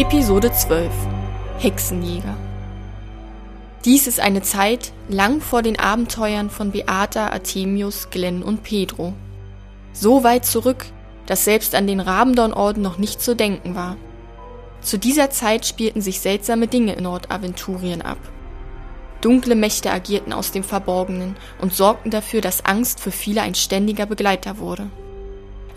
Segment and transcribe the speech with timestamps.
[0.00, 0.90] Episode 12
[1.58, 2.34] Hexenjäger
[3.84, 9.12] Dies ist eine Zeit lang vor den Abenteuern von Beata, Artemius, Glenn und Pedro.
[9.92, 10.86] So weit zurück,
[11.26, 13.98] dass selbst an den Rabendorn-Orden noch nicht zu denken war.
[14.80, 18.20] Zu dieser Zeit spielten sich seltsame Dinge in Nordaventurien ab.
[19.20, 24.06] Dunkle Mächte agierten aus dem Verborgenen und sorgten dafür, dass Angst für viele ein ständiger
[24.06, 24.88] Begleiter wurde.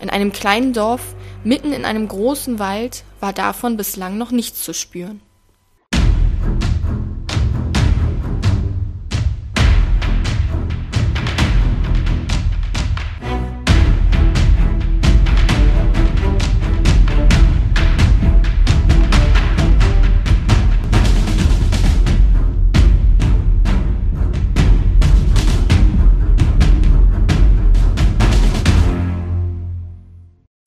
[0.00, 1.14] In einem kleinen Dorf,
[1.44, 5.20] mitten in einem großen Wald, war davon bislang noch nichts zu spüren.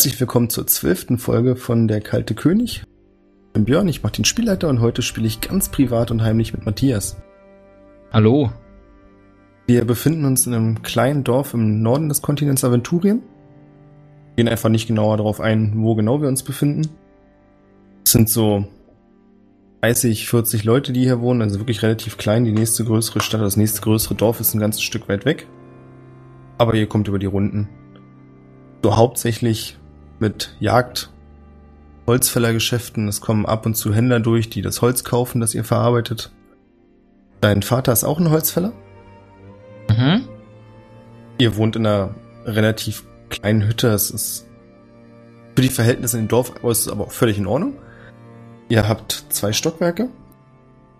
[0.08, 2.84] Herzlich willkommen zur zwölften Folge von Der Kalte König.
[3.48, 6.54] Ich bin Björn, ich mache den Spielleiter und heute spiele ich ganz privat und heimlich
[6.54, 7.18] mit Matthias.
[8.14, 8.50] Hallo.
[9.66, 13.22] Wir befinden uns in einem kleinen Dorf im Norden des Kontinents Aventurien.
[14.36, 16.88] Wir gehen einfach nicht genauer darauf ein, wo genau wir uns befinden.
[18.06, 18.66] Es sind so
[19.82, 22.46] 30, 40 Leute, die hier wohnen, also wirklich relativ klein.
[22.46, 25.50] Die nächste größere Stadt, das nächste größere Dorf ist ein ganzes Stück weit weg.
[26.58, 27.68] Aber ihr kommt über die Runden.
[28.82, 29.78] So hauptsächlich
[30.20, 31.10] mit Jagd,
[32.08, 33.08] Holzfällergeschäften.
[33.08, 36.32] Es kommen ab und zu Händler durch, die das Holz kaufen, das ihr verarbeitet.
[37.42, 38.74] Dein Vater ist auch ein Holzfäller?
[39.90, 40.28] Mhm.
[41.38, 42.16] Ihr wohnt in einer
[42.46, 43.90] relativ kleinen Hütte.
[43.90, 44.48] Es ist
[45.56, 47.74] für die Verhältnisse in dem Dorf aus aber auch völlig in Ordnung.
[48.70, 50.10] Ihr habt zwei Stockwerke.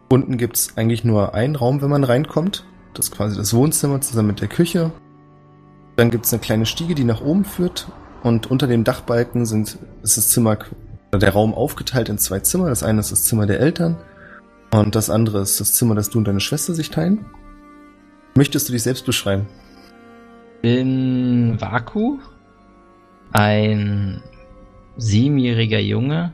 [0.10, 2.66] Unten gibt's eigentlich nur einen Raum, wenn man reinkommt.
[2.94, 4.92] Das ist quasi das Wohnzimmer zusammen mit der Küche.
[5.96, 7.88] Dann gibt's eine kleine Stiege, die nach oben führt
[8.24, 10.58] und unter dem Dachbalken sind, ist das Zimmer,
[11.14, 12.70] der Raum aufgeteilt in zwei Zimmer.
[12.70, 13.98] Das eine ist das Zimmer der Eltern
[14.72, 17.26] und das andere ist das Zimmer, das du und deine Schwester sich teilen.
[18.36, 19.48] Möchtest du dich selbst beschreiben?
[20.62, 22.20] Bin Vaku,
[23.32, 24.22] ein
[24.98, 26.34] siebenjähriger Junge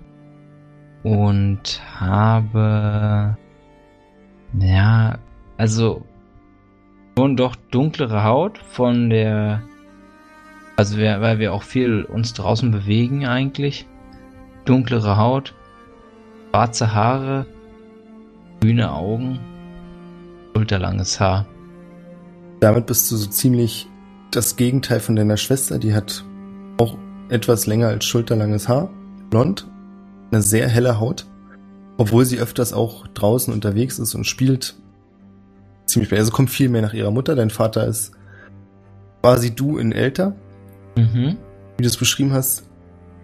[1.03, 3.38] und habe,
[4.58, 5.18] ja,
[5.58, 6.03] also
[7.18, 9.62] schon doch dunklere Haut von der
[10.75, 13.88] also wir, weil wir auch viel uns draußen bewegen eigentlich.
[14.66, 15.53] Dunklere Haut,
[16.50, 17.45] schwarze Haare,
[18.61, 19.39] grüne Augen,
[20.56, 21.45] schulterlanges Haar.
[22.59, 23.88] Damit bist du so ziemlich
[24.31, 25.79] das Gegenteil von deiner Schwester.
[25.79, 26.23] Die hat
[26.78, 26.97] auch
[27.29, 28.90] etwas länger als schulterlanges Haar,
[29.29, 29.67] blond,
[30.31, 31.28] eine sehr helle Haut,
[31.97, 34.75] obwohl sie öfters auch draußen unterwegs ist und spielt.
[35.85, 37.35] Ziemlich, also kommt viel mehr nach ihrer Mutter.
[37.35, 38.13] Dein Vater ist
[39.22, 40.35] quasi du in älter,
[40.96, 41.38] Mhm.
[41.78, 42.70] Wie du es beschrieben hast,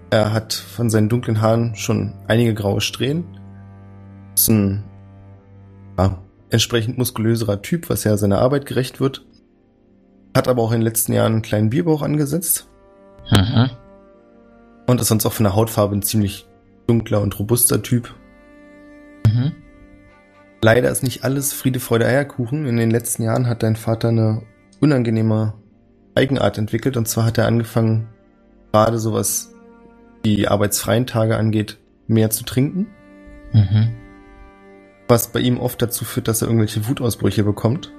[0.10, 3.26] er hat von seinen dunklen Haaren schon einige graue Strähnen.
[4.36, 4.84] Ist ein
[5.98, 6.18] ja,
[6.50, 9.26] entsprechend muskulöserer Typ, was ja seiner Arbeit gerecht wird.
[10.36, 12.68] Hat aber auch in den letzten Jahren einen kleinen Bierbauch angesetzt.
[13.32, 13.70] Mhm.
[14.88, 16.48] Und ist sonst auch von der Hautfarbe ein ziemlich
[16.88, 18.14] dunkler und robuster Typ.
[19.28, 19.52] Mhm.
[20.62, 22.66] Leider ist nicht alles Friede, Freude, Eierkuchen.
[22.66, 24.42] In den letzten Jahren hat dein Vater eine
[24.82, 25.54] unangenehme
[26.20, 26.98] Eigenart entwickelt.
[26.98, 28.08] Und zwar hat er angefangen,
[28.72, 29.54] gerade so was
[30.26, 32.88] die arbeitsfreien Tage angeht, mehr zu trinken.
[33.54, 33.96] Mhm.
[35.08, 37.92] Was bei ihm oft dazu führt, dass er irgendwelche Wutausbrüche bekommt.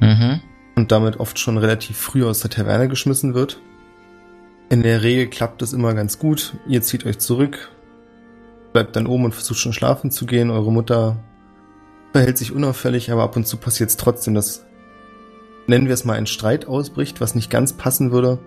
[0.00, 0.40] Mhm.
[0.76, 3.60] Und damit oft schon relativ früh aus der Taverne geschmissen wird.
[4.68, 6.54] In der Regel klappt es immer ganz gut.
[6.68, 7.70] Ihr zieht euch zurück,
[8.72, 10.50] bleibt dann oben und versucht schon schlafen zu gehen.
[10.50, 11.16] Eure Mutter
[12.12, 14.65] verhält sich unauffällig, aber ab und zu passiert es trotzdem, dass
[15.66, 18.38] nennen wir es mal, ein Streit ausbricht, was nicht ganz passen würde,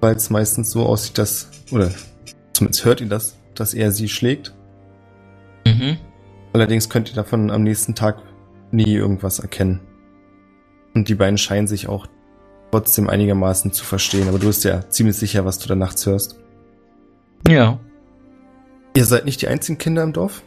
[0.00, 1.90] weil es meistens so aussieht, dass, oder
[2.52, 4.54] zumindest hört ihr das, dass er sie schlägt.
[5.66, 5.98] Mhm.
[6.52, 8.22] Allerdings könnt ihr davon am nächsten Tag
[8.70, 9.80] nie irgendwas erkennen.
[10.94, 12.06] Und die beiden scheinen sich auch
[12.70, 16.40] trotzdem einigermaßen zu verstehen, aber du bist ja ziemlich sicher, was du da nachts hörst.
[17.48, 17.78] Ja.
[18.96, 20.42] Ihr seid nicht die einzigen Kinder im Dorf.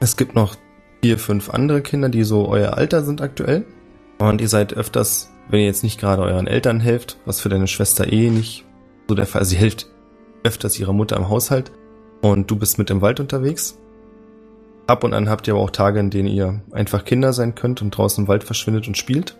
[0.00, 0.56] Es gibt noch
[1.02, 3.64] vier, fünf andere Kinder, die so euer Alter sind aktuell.
[4.18, 7.68] Und ihr seid öfters, wenn ihr jetzt nicht gerade euren Eltern helft, was für deine
[7.68, 8.64] Schwester eh nicht
[9.08, 9.86] so der Fall, sie hilft
[10.44, 11.72] öfters ihrer Mutter im Haushalt
[12.20, 13.78] und du bist mit im Wald unterwegs.
[14.86, 17.82] Ab und an habt ihr aber auch Tage, in denen ihr einfach Kinder sein könnt
[17.82, 19.36] und draußen im Wald verschwindet und spielt.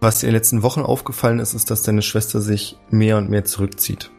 [0.00, 3.30] Was dir in den letzten Wochen aufgefallen ist, ist, dass deine Schwester sich mehr und
[3.30, 4.10] mehr zurückzieht.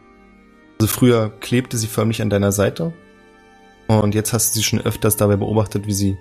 [0.80, 2.92] Also früher klebte sie förmlich an deiner Seite
[3.86, 6.16] und jetzt hast du sie schon öfters dabei beobachtet, wie sie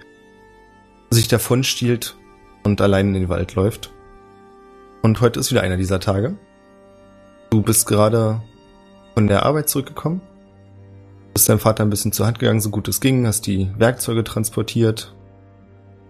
[1.09, 2.17] sich davon stiehlt
[2.63, 3.91] und allein in den Wald läuft.
[5.01, 6.37] Und heute ist wieder einer dieser Tage.
[7.49, 8.41] Du bist gerade
[9.13, 10.21] von der Arbeit zurückgekommen,
[11.33, 14.23] bist deinem Vater ein bisschen zur Hand gegangen, so gut es ging, hast die Werkzeuge
[14.23, 15.13] transportiert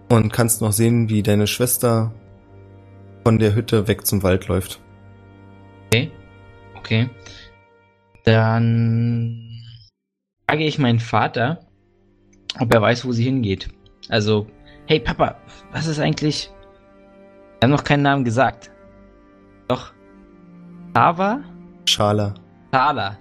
[0.08, 2.12] und kannst noch sehen, wie deine Schwester
[3.24, 4.80] von der Hütte weg zum Wald läuft.
[5.88, 6.10] Okay.
[6.76, 7.10] Okay.
[8.24, 9.62] Dann
[10.48, 11.66] frage ich meinen Vater,
[12.58, 13.68] ob er weiß, wo sie hingeht.
[14.08, 14.46] Also,
[14.86, 15.36] hey Papa,
[15.72, 16.50] was ist eigentlich?
[17.60, 18.70] Wir haben noch keinen Namen gesagt.
[19.68, 19.92] Doch.
[20.92, 21.42] Tava?
[21.88, 22.34] Schala.
[22.72, 23.18] Schala.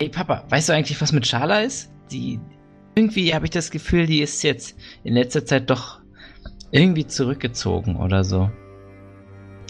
[0.00, 1.90] Hey Papa, weißt du eigentlich, was mit Schala ist?
[2.10, 2.40] Die.
[2.94, 6.00] Irgendwie habe ich das Gefühl, die ist jetzt in letzter Zeit doch
[6.70, 8.50] irgendwie zurückgezogen oder so.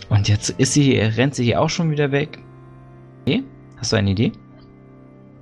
[0.09, 2.39] Und jetzt ist sie hier, rennt sie hier auch schon wieder weg.
[3.23, 3.43] Okay,
[3.77, 4.33] hast du eine Idee?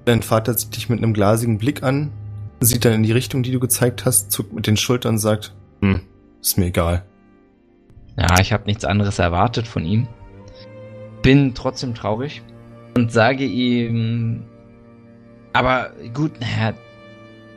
[0.06, 2.10] Dein Vater sieht dich mit einem glasigen Blick an,
[2.60, 5.54] sieht dann in die Richtung, die du gezeigt hast, zuckt mit den Schultern und sagt,
[5.80, 6.00] hm,
[6.40, 7.04] ist mir egal.
[8.18, 10.06] Ja, ich habe nichts anderes erwartet von ihm.
[11.22, 12.42] Bin trotzdem traurig
[12.96, 14.44] und sage ihm,
[15.52, 16.74] aber gut, naja,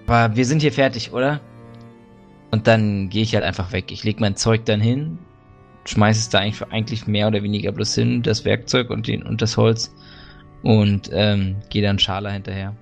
[0.07, 1.41] aber wir sind hier fertig, oder?
[2.51, 3.91] Und dann gehe ich halt einfach weg.
[3.91, 5.19] Ich lege mein Zeug dann hin,
[5.85, 9.41] schmeiße es da eigentlich, eigentlich mehr oder weniger bloß hin, das Werkzeug und, den, und
[9.41, 9.93] das Holz
[10.63, 12.75] und ähm, gehe dann Schala hinterher.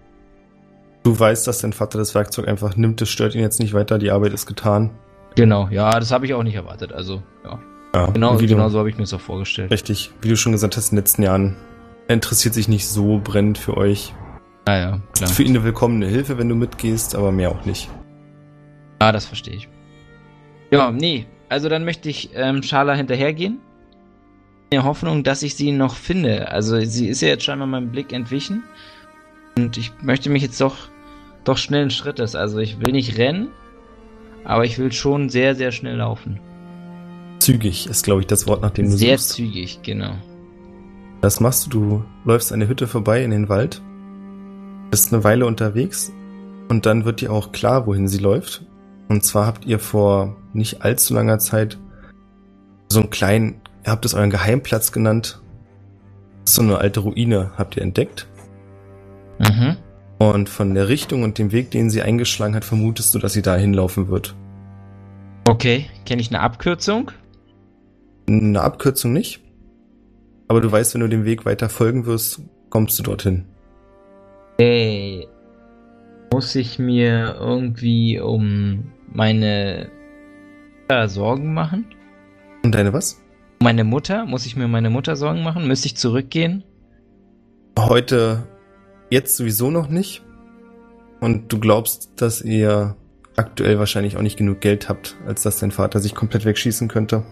[1.06, 4.00] Du weißt, dass dein Vater das Werkzeug einfach nimmt, das stört ihn jetzt nicht weiter,
[4.00, 4.90] die Arbeit ist getan.
[5.36, 6.92] Genau, ja, das habe ich auch nicht erwartet.
[6.94, 7.60] Also, ja.
[7.94, 9.70] Ja, Genau, wie du- genau so habe ich mir es auch vorgestellt.
[9.72, 11.56] Richtig, wie du schon gesagt hast, in den letzten Jahren
[12.08, 14.14] er interessiert sich nicht so brennend für euch.
[14.68, 15.30] Ja, ja, klar.
[15.30, 17.90] Für ihn eine willkommene Hilfe, wenn du mitgehst, aber mehr auch nicht.
[19.00, 19.70] Ah, das verstehe ich.
[20.72, 21.26] Ja, nee.
[21.50, 23.60] Also dann möchte ich ähm, Schala hinterhergehen.
[24.72, 26.50] In der Hoffnung, dass ich sie noch finde.
[26.52, 28.64] Also sie ist ja jetzt scheinbar meinem Blick entwichen.
[29.58, 30.76] Und ich möchte mich jetzt doch,
[31.46, 32.36] doch schnellen Schrittes.
[32.36, 33.50] Also ich will nicht rennen,
[34.44, 36.40] aber ich will schon sehr, sehr schnell laufen.
[37.40, 39.34] Zügig ist, glaube ich, das Wort, nach dem du Sehr suchst.
[39.34, 40.14] zügig, genau.
[41.22, 43.82] Das machst du, du läufst eine Hütte vorbei in den Wald,
[44.92, 46.12] bist eine Weile unterwegs
[46.70, 48.66] und dann wird dir auch klar, wohin sie läuft.
[49.08, 51.78] Und zwar habt ihr vor nicht allzu langer Zeit
[52.90, 55.42] so einen kleinen, ihr habt es euren Geheimplatz genannt,
[56.46, 58.28] so eine alte Ruine habt ihr entdeckt.
[59.40, 59.78] Mhm.
[60.18, 63.42] Und von der Richtung und dem Weg, den sie eingeschlagen hat, vermutest du, dass sie
[63.42, 64.36] da hinlaufen wird.
[65.48, 67.12] Okay, kenne ich eine Abkürzung?
[68.28, 69.42] Eine Abkürzung nicht,
[70.48, 73.46] aber du weißt, wenn du dem Weg weiter folgen wirst, kommst du dorthin.
[74.58, 75.28] Ey,
[76.34, 79.90] muss ich mir irgendwie um meine
[80.82, 81.86] Mutter Sorgen machen?
[82.64, 83.22] Und deine was?
[83.62, 84.26] Meine Mutter?
[84.26, 85.68] Muss ich mir um meine Mutter Sorgen machen?
[85.68, 86.64] Müsste ich zurückgehen?
[87.78, 88.44] Heute,
[89.10, 90.24] jetzt sowieso noch nicht.
[91.22, 92.96] Und du glaubst, dass ihr
[93.36, 97.24] aktuell wahrscheinlich auch nicht genug Geld habt, als dass dein Vater sich komplett wegschießen könnte.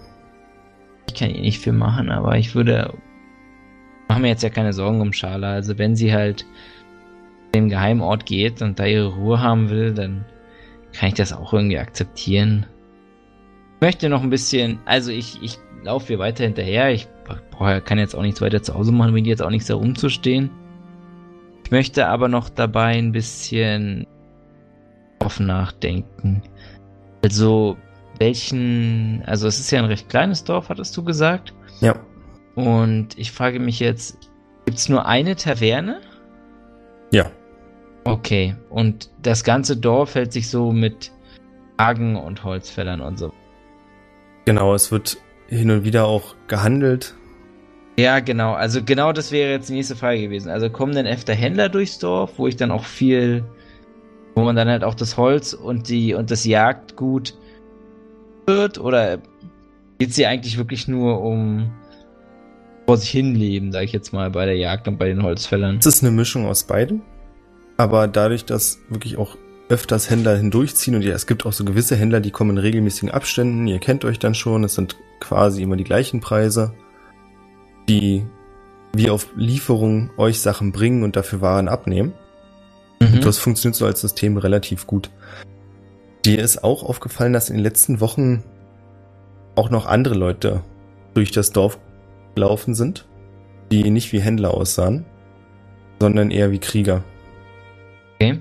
[1.08, 2.94] Ich kann ihr nicht viel machen, aber ich würde.
[4.08, 5.54] Mach mir jetzt ja keine Sorgen um Schala.
[5.54, 6.46] Also wenn sie halt
[7.56, 10.26] dem Geheimort geht und da ihre Ruhe haben will, dann
[10.92, 12.66] kann ich das auch irgendwie akzeptieren.
[13.76, 16.92] Ich möchte noch ein bisschen, also ich, ich laufe hier weiter hinterher.
[16.92, 17.08] Ich
[17.86, 20.46] kann jetzt auch nichts weiter zu Hause machen, bin jetzt auch nichts da rumzustehen.
[20.46, 20.63] Ich
[21.74, 24.06] möchte aber noch dabei ein bisschen
[25.18, 26.44] offen nachdenken.
[27.24, 27.78] Also,
[28.20, 31.52] welchen, also es ist ja ein recht kleines Dorf, hattest du gesagt.
[31.82, 31.96] Ja.
[32.54, 34.30] Und ich frage mich jetzt,
[34.66, 36.02] gibt es nur eine Taverne?
[37.12, 37.32] Ja.
[38.04, 41.12] Okay, und das ganze Dorf hält sich so mit
[41.80, 43.34] Hagen und Holzfällern und so.
[44.46, 47.16] Genau, es wird hin und wieder auch gehandelt.
[47.98, 48.54] Ja, genau.
[48.54, 50.50] Also genau das wäre jetzt die nächste Frage gewesen.
[50.50, 53.44] Also kommen denn öfter Händler durchs Dorf, wo ich dann auch viel,
[54.36, 57.38] wo man dann halt auch das Holz und die und das Jagdgut
[58.48, 58.80] wird?
[58.80, 59.20] Oder
[60.00, 61.72] geht es hier eigentlich wirklich nur um
[62.86, 65.78] vor sich hinleben, sage ich jetzt mal, bei der Jagd und bei den Holzfällern?
[65.78, 67.02] Es ist eine Mischung aus beidem.
[67.78, 69.38] Aber dadurch, dass wirklich auch
[69.70, 73.10] öfters Händler hindurchziehen und ja, es gibt auch so gewisse Händler, die kommen in regelmäßigen
[73.10, 76.74] Abständen, ihr kennt euch dann schon, es sind quasi immer die gleichen Preise,
[77.90, 78.26] die
[78.96, 82.14] wie auf Lieferung euch Sachen bringen und dafür Waren abnehmen.
[83.02, 83.22] Mhm.
[83.22, 85.10] Das funktioniert so als System relativ gut.
[86.26, 88.44] Dir ist auch aufgefallen, dass in den letzten Wochen
[89.56, 90.62] auch noch andere Leute
[91.14, 91.80] durch das Dorf
[92.36, 93.08] gelaufen sind,
[93.72, 95.06] die nicht wie Händler aussahen,
[96.00, 97.04] sondern eher wie Krieger.
[98.16, 98.40] Okay.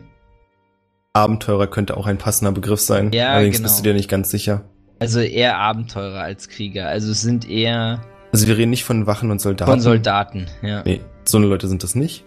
[1.15, 3.11] Abenteurer könnte auch ein passender Begriff sein.
[3.13, 3.69] Ja, Allerdings genau.
[3.69, 4.65] bist du dir nicht ganz sicher.
[4.99, 6.89] Also eher Abenteurer als Krieger.
[6.89, 8.01] Also es sind eher
[8.33, 9.71] Also wir reden nicht von Wachen und Soldaten.
[9.71, 10.47] von Soldaten.
[10.63, 10.83] Ja.
[10.85, 12.25] Nee, so eine Leute sind das nicht.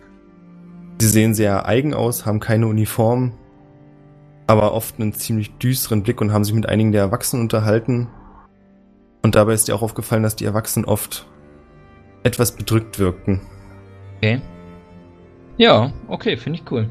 [0.99, 3.33] Sie sehen sehr eigen aus, haben keine Uniform,
[4.47, 8.07] aber oft einen ziemlich düsteren Blick und haben sich mit einigen der Erwachsenen unterhalten.
[9.23, 11.25] Und dabei ist dir auch aufgefallen, dass die Erwachsenen oft
[12.23, 13.41] etwas bedrückt wirkten.
[14.17, 14.39] Okay.
[15.57, 16.89] Ja, okay, finde ich cool.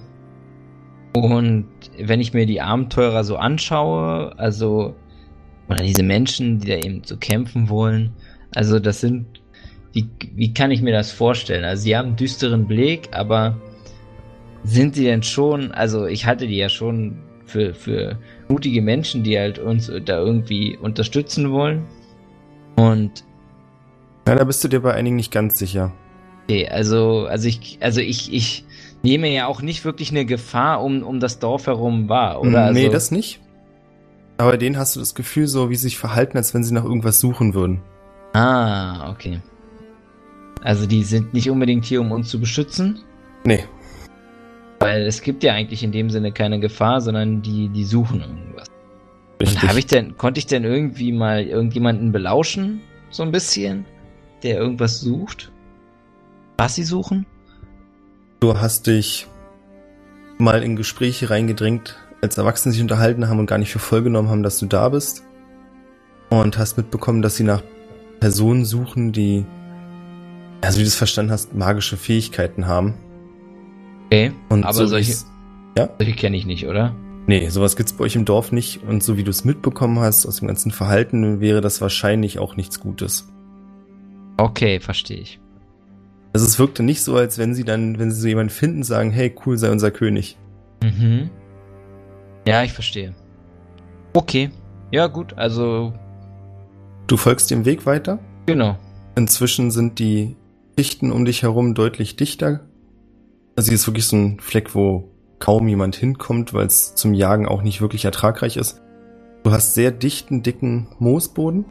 [1.15, 4.97] Und wenn ich mir die Abenteurer so anschaue, also,
[5.69, 8.13] oder diese Menschen, die da eben zu kämpfen wollen,
[8.55, 9.27] also das sind,
[9.93, 11.65] wie, wie kann ich mir das vorstellen?
[11.65, 13.57] Also sie haben einen düsteren Blick, aber
[14.65, 18.19] sind sie denn schon, also ich halte die ja schon für, für
[18.49, 21.85] mutige Menschen, die halt uns da irgendwie unterstützen wollen.
[22.77, 23.25] Und.
[24.27, 25.93] Ja, da bist du dir bei einigen nicht ganz sicher.
[26.45, 28.65] Okay, also, also ich, also ich, ich
[29.03, 32.73] nehme ja auch nicht wirklich eine Gefahr um, um das Dorf herum wahr, oder?
[32.73, 33.41] Nee, also, das nicht.
[34.39, 36.85] Aber denen hast du das Gefühl so, wie sie sich verhalten, als wenn sie nach
[36.85, 37.83] irgendwas suchen würden.
[38.35, 39.41] Ah, okay.
[40.63, 43.01] Also die sind nicht unbedingt hier, um uns zu beschützen?
[43.45, 43.65] Nee.
[44.81, 48.69] Weil es gibt ja eigentlich in dem Sinne keine Gefahr, sondern die, die suchen irgendwas.
[49.41, 49.71] Richtig.
[49.71, 52.81] Und ich denn, konnte ich denn irgendwie mal irgendjemanden belauschen?
[53.11, 53.85] So ein bisschen?
[54.43, 55.53] Der irgendwas sucht?
[56.59, 57.27] Was sie suchen?
[58.41, 59.29] Du hast dich
[60.39, 64.29] mal in Gespräche reingedrängt, als Erwachsene sich unterhalten haben und gar nicht für voll genommen
[64.29, 65.25] haben, dass du da bist.
[66.31, 67.63] Und hast mitbekommen, dass sie nach
[68.25, 69.45] Personen suchen, die,
[70.63, 72.95] also wie du es verstanden hast, magische Fähigkeiten haben.
[74.07, 75.13] Okay, und aber so solche,
[75.77, 75.91] ja?
[75.99, 76.97] solche kenne ich nicht, oder?
[77.27, 78.83] Nee, sowas gibt's bei euch im Dorf nicht.
[78.83, 82.57] Und so wie du es mitbekommen hast aus dem ganzen Verhalten, wäre das wahrscheinlich auch
[82.57, 83.31] nichts Gutes.
[84.39, 85.39] Okay, verstehe ich.
[86.33, 89.11] Also es wirkte nicht so, als wenn sie dann, wenn sie so jemanden finden, sagen,
[89.11, 90.39] hey, cool, sei unser König.
[90.83, 91.29] Mhm.
[92.49, 93.15] Ja, ich verstehe.
[94.15, 94.49] Okay.
[94.91, 95.93] Ja, gut, also.
[97.07, 98.19] Du folgst dem Weg weiter?
[98.47, 98.79] Genau.
[99.15, 100.37] Inzwischen sind die
[100.79, 102.61] Dichten um dich herum deutlich dichter.
[103.57, 107.47] Also hier ist wirklich so ein Fleck, wo kaum jemand hinkommt, weil es zum Jagen
[107.47, 108.81] auch nicht wirklich ertragreich ist.
[109.43, 111.67] Du hast sehr dichten, dicken Moosboden,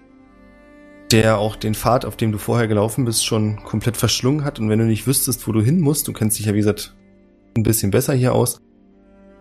[1.12, 4.60] der auch den Pfad, auf dem du vorher gelaufen bist, schon komplett verschlungen hat.
[4.60, 6.96] Und wenn du nicht wüsstest, wo du hin musst, du kennst dich ja, wie gesagt,
[7.58, 8.60] ein bisschen besser hier aus,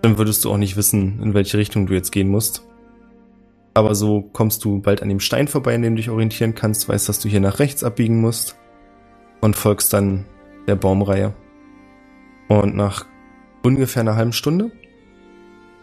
[0.01, 2.67] dann würdest du auch nicht wissen, in welche Richtung du jetzt gehen musst.
[3.75, 6.89] Aber so kommst du bald an dem Stein vorbei, in dem du dich orientieren kannst,
[6.89, 8.57] weißt, dass du hier nach rechts abbiegen musst
[9.41, 10.27] und folgst dann
[10.67, 11.33] der Baumreihe.
[12.49, 13.07] Und nach
[13.63, 14.71] ungefähr einer halben Stunde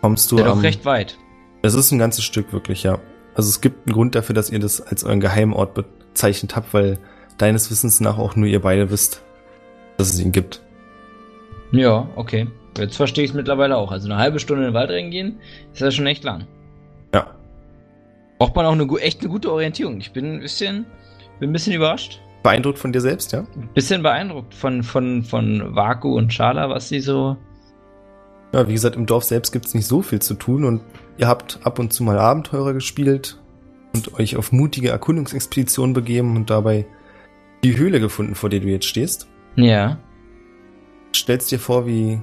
[0.01, 0.37] kommst du.
[0.37, 1.17] Ja, doch recht weit.
[1.61, 2.99] Es ist ein ganzes Stück wirklich, ja.
[3.33, 6.99] Also es gibt einen Grund dafür, dass ihr das als euren Geheimort bezeichnet habt, weil
[7.37, 9.23] deines Wissens nach auch nur ihr beide wisst,
[9.97, 10.61] dass es ihn gibt.
[11.71, 12.47] Ja, okay.
[12.77, 13.91] Jetzt verstehe ich es mittlerweile auch.
[13.91, 15.39] Also eine halbe Stunde in den Wald reingehen,
[15.73, 16.47] ist ja schon echt lang.
[18.39, 19.99] Braucht man auch eine, echt eine gute Orientierung.
[19.99, 20.85] Ich bin ein bisschen,
[21.39, 22.21] bin ein bisschen überrascht.
[22.41, 23.39] Beeindruckt von dir selbst, ja?
[23.39, 27.35] Ein bisschen beeindruckt von, von, von Vaku und Schala, was sie so.
[28.53, 30.81] Ja, wie gesagt, im Dorf selbst gibt es nicht so viel zu tun und
[31.17, 33.37] ihr habt ab und zu mal Abenteurer gespielt
[33.93, 36.85] und euch auf mutige Erkundungsexpeditionen begeben und dabei
[37.65, 39.27] die Höhle gefunden, vor der du jetzt stehst.
[39.57, 39.97] Ja.
[41.13, 42.21] Stellst dir vor, wie.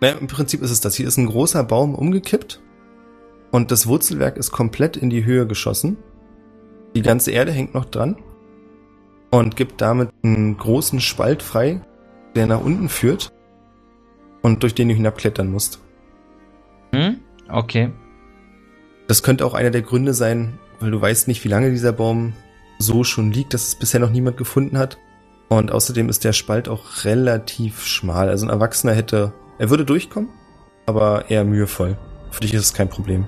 [0.00, 0.94] Naja, im Prinzip ist es das.
[0.94, 2.60] Hier ist ein großer Baum umgekippt
[3.52, 5.98] und das Wurzelwerk ist komplett in die Höhe geschossen.
[6.96, 8.16] Die ganze Erde hängt noch dran
[9.30, 11.82] und gibt damit einen großen Spalt frei,
[12.34, 13.30] der nach unten führt
[14.40, 15.80] und durch den du hinabklettern musst.
[16.92, 17.20] Hm?
[17.48, 17.92] Okay.
[19.06, 22.32] Das könnte auch einer der Gründe sein, weil du weißt nicht, wie lange dieser Baum
[22.78, 24.98] so schon liegt, dass es bisher noch niemand gefunden hat.
[25.48, 28.30] Und außerdem ist der Spalt auch relativ schmal.
[28.30, 30.30] Also ein Erwachsener hätte, er würde durchkommen,
[30.86, 31.98] aber eher mühevoll.
[32.30, 33.26] Für dich ist es kein Problem.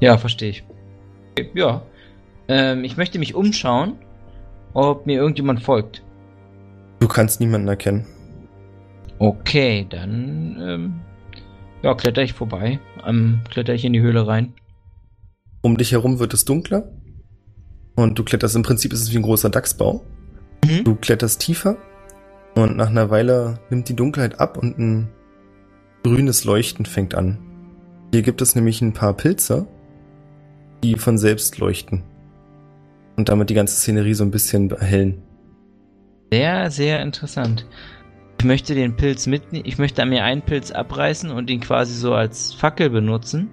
[0.00, 0.64] Ja, verstehe ich.
[1.54, 1.82] Ja.
[2.48, 3.96] Ähm, ich möchte mich umschauen
[4.74, 6.02] ob mir irgendjemand folgt.
[7.00, 8.06] Du kannst niemanden erkennen.
[9.18, 11.00] Okay, dann ähm,
[11.82, 12.78] ja, kletter ich vorbei.
[13.06, 14.54] Ähm, kletter ich in die Höhle rein.
[15.62, 16.90] Um dich herum wird es dunkler.
[17.96, 20.02] Und du kletterst, im Prinzip ist es wie ein großer Dachsbau.
[20.64, 20.84] Mhm.
[20.84, 21.76] Du kletterst tiefer.
[22.54, 25.08] Und nach einer Weile nimmt die Dunkelheit ab und ein
[26.02, 27.38] grünes Leuchten fängt an.
[28.12, 29.66] Hier gibt es nämlich ein paar Pilze,
[30.82, 32.02] die von selbst leuchten
[33.16, 35.22] und damit die ganze Szenerie so ein bisschen erhellen.
[36.32, 37.66] Sehr, sehr interessant.
[38.38, 39.64] Ich möchte den Pilz mitnehmen.
[39.66, 43.50] Ich möchte mir einen Pilz abreißen und ihn quasi so als Fackel benutzen.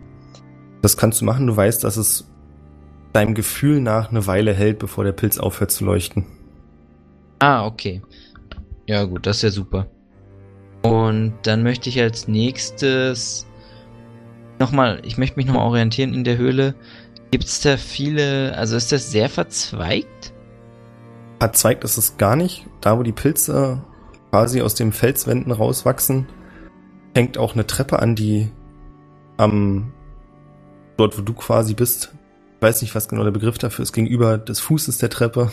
[0.81, 1.48] Das kannst du machen.
[1.48, 2.31] Du weißt, dass es
[3.12, 6.25] deinem Gefühl nach eine Weile hält, bevor der Pilz aufhört zu leuchten.
[7.39, 8.01] Ah, okay.
[8.86, 9.88] Ja, gut, das ist ja super.
[10.84, 13.46] Und dann möchte ich als nächstes
[14.60, 16.75] nochmal, ich möchte mich nochmal orientieren in der Höhle.
[17.31, 20.34] Gibt es da viele, also ist das sehr verzweigt?
[21.39, 22.65] Verzweigt ist es gar nicht.
[22.81, 23.81] Da, wo die Pilze
[24.31, 26.27] quasi aus den Felswänden rauswachsen,
[27.13, 28.51] hängt auch eine Treppe an, die
[29.38, 29.91] am,
[30.98, 32.13] dort wo du quasi bist,
[32.55, 35.51] ich weiß nicht, was genau der Begriff dafür ist, gegenüber des Fußes der Treppe.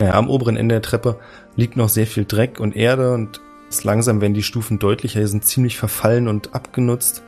[0.00, 1.18] Ja, am oberen Ende der Treppe
[1.56, 3.40] liegt noch sehr viel Dreck und Erde und
[3.82, 7.22] langsam werden die Stufen deutlicher, die sind ziemlich verfallen und abgenutzt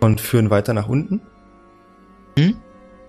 [0.00, 1.20] und führen weiter nach unten.
[2.38, 2.56] Hm?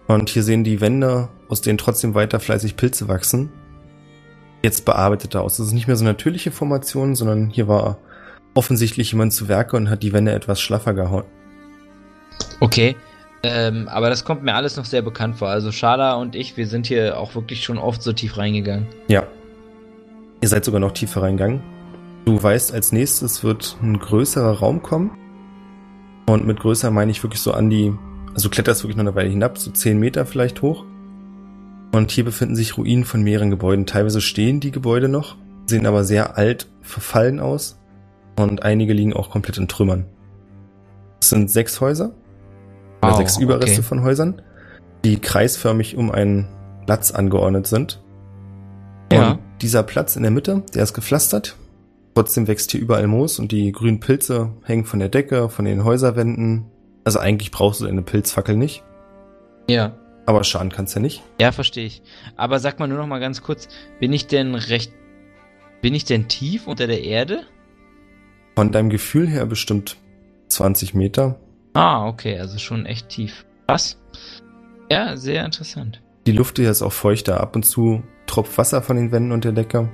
[0.08, 3.52] Und hier sehen die Wände, aus denen trotzdem weiter fleißig Pilze wachsen,
[4.62, 5.58] jetzt bearbeitet aus.
[5.58, 7.98] Das ist nicht mehr so natürliche Formation, sondern hier war
[8.54, 11.26] offensichtlich jemand zu Werke und hat die Wände etwas schlaffer gehauen.
[12.60, 12.96] Okay.
[13.44, 15.50] Ähm, aber das kommt mir alles noch sehr bekannt vor.
[15.50, 18.88] Also Schala und ich, wir sind hier auch wirklich schon oft so tief reingegangen.
[19.08, 19.24] Ja.
[20.42, 21.62] Ihr seid sogar noch tiefer reingegangen.
[22.26, 25.12] Du weißt, als nächstes wird ein größerer Raum kommen.
[26.26, 27.94] Und mit größer meine ich wirklich so an die,
[28.36, 30.84] also du kletterst wirklich noch eine Weile hinab, so 10 Meter vielleicht hoch.
[31.94, 33.86] Und hier befinden sich Ruinen von mehreren Gebäuden.
[33.86, 35.38] Teilweise stehen die Gebäude noch,
[35.68, 37.80] sehen aber sehr alt, verfallen aus.
[38.38, 40.06] Und einige liegen auch komplett in Trümmern.
[41.22, 42.12] Es sind sechs Häuser.
[43.02, 43.88] Oder Wow, sechs Überreste okay.
[43.88, 44.42] von Häusern,
[45.06, 46.50] die kreisförmig um einen
[46.86, 48.04] Platz angeordnet sind.
[49.14, 49.32] Ja.
[49.32, 51.56] Und dieser Platz in der Mitte, der ist gepflastert.
[52.16, 55.86] Trotzdem wächst hier überall Moos und die grünen Pilze hängen von der Decke, von den
[55.86, 56.66] Häuserwänden.
[57.06, 58.84] Also eigentlich brauchst du eine Pilzfackel nicht,
[59.70, 59.94] Ja.
[60.26, 61.24] aber schaden kannst ja nicht.
[61.40, 62.02] Ja, verstehe ich.
[62.36, 63.68] Aber sag mal nur noch mal ganz kurz,
[64.00, 64.92] bin ich denn recht.
[65.82, 67.44] Bin ich denn tief unter der Erde?
[68.56, 69.98] Von deinem Gefühl her bestimmt
[70.48, 71.40] 20 Meter.
[71.74, 73.46] Ah, okay, also schon echt tief.
[73.68, 74.00] Was?
[74.90, 76.02] Ja, sehr interessant.
[76.26, 77.40] Die Luft hier ist auch feuchter.
[77.42, 79.90] Ab und zu tropft Wasser von den Wänden und der Decke.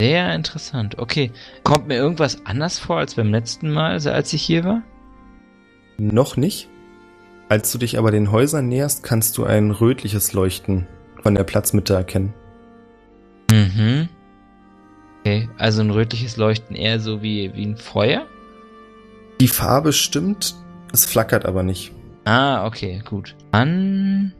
[0.00, 0.98] Sehr interessant.
[0.98, 1.32] Okay.
[1.64, 4.82] Kommt mir irgendwas anders vor als beim letzten Mal, also als ich hier war?
[5.98, 6.68] Noch nicht.
[7.48, 10.86] Als du dich aber den Häusern näherst, kannst du ein rötliches Leuchten
[11.22, 12.34] von der Platzmitte erkennen.
[13.50, 14.08] Mhm.
[15.20, 18.26] Okay, also ein rötliches Leuchten eher so wie, wie ein Feuer?
[19.40, 20.54] Die Farbe stimmt,
[20.92, 21.92] es flackert aber nicht.
[22.24, 23.34] Ah, okay, gut.
[23.52, 24.32] Dann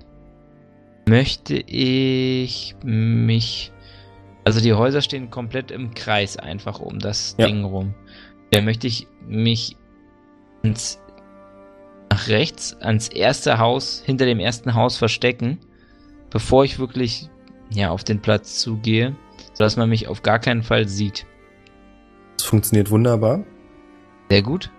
[1.08, 3.72] möchte ich mich.
[4.44, 7.46] Also die Häuser stehen komplett im Kreis einfach um das Ja.
[7.46, 7.94] Ding rum.
[8.50, 9.76] Da möchte ich mich
[10.62, 10.98] ins,
[12.10, 15.58] nach rechts ans erste Haus, hinter dem ersten Haus verstecken,
[16.30, 17.28] bevor ich wirklich
[17.70, 19.14] ja, auf den Platz zugehe,
[19.52, 21.26] sodass man mich auf gar keinen Fall sieht.
[22.38, 23.44] Es funktioniert wunderbar.
[24.30, 24.70] Sehr gut.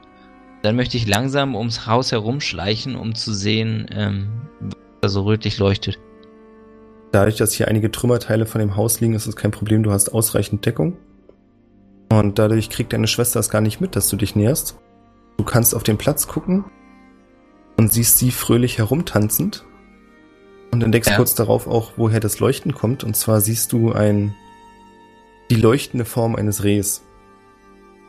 [0.63, 5.57] Dann möchte ich langsam ums Haus herumschleichen, um zu sehen, ähm, was da so rötlich
[5.57, 5.99] leuchtet.
[7.11, 10.09] Dadurch, dass hier einige Trümmerteile von dem Haus liegen, ist es kein Problem, du hast
[10.09, 10.97] ausreichend Deckung.
[12.11, 14.77] Und dadurch kriegt deine Schwester es gar nicht mit, dass du dich näherst.
[15.37, 16.65] Du kannst auf den Platz gucken
[17.79, 19.63] und siehst sie fröhlich herumtanzend.
[20.73, 21.15] Und entdeckst Ja.
[21.15, 23.05] kurz darauf auch, woher das Leuchten kommt.
[23.05, 24.35] Und zwar siehst du ein,
[25.49, 27.05] die leuchtende Form eines Rehs,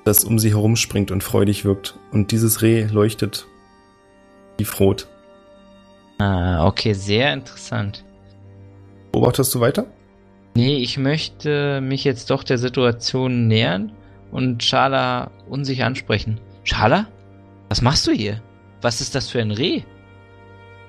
[0.05, 1.97] das um sie herumspringt und freudig wirkt.
[2.11, 3.47] Und dieses Reh leuchtet
[4.59, 5.07] tiefrot.
[6.19, 8.05] Ah, okay, sehr interessant.
[9.13, 9.87] Beobachtest du weiter?
[10.57, 13.93] Nee, ich möchte mich jetzt doch der Situation nähern
[14.33, 16.41] und Schala unsicher ansprechen.
[16.65, 17.07] Schala?
[17.69, 18.43] Was machst du hier?
[18.83, 19.83] Was ist das für ein Reh?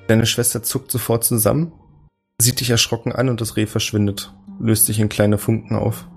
[0.07, 1.71] Deine Schwester zuckt sofort zusammen,
[2.41, 6.07] sieht dich erschrocken an und das Reh verschwindet, löst sich in kleine Funken auf.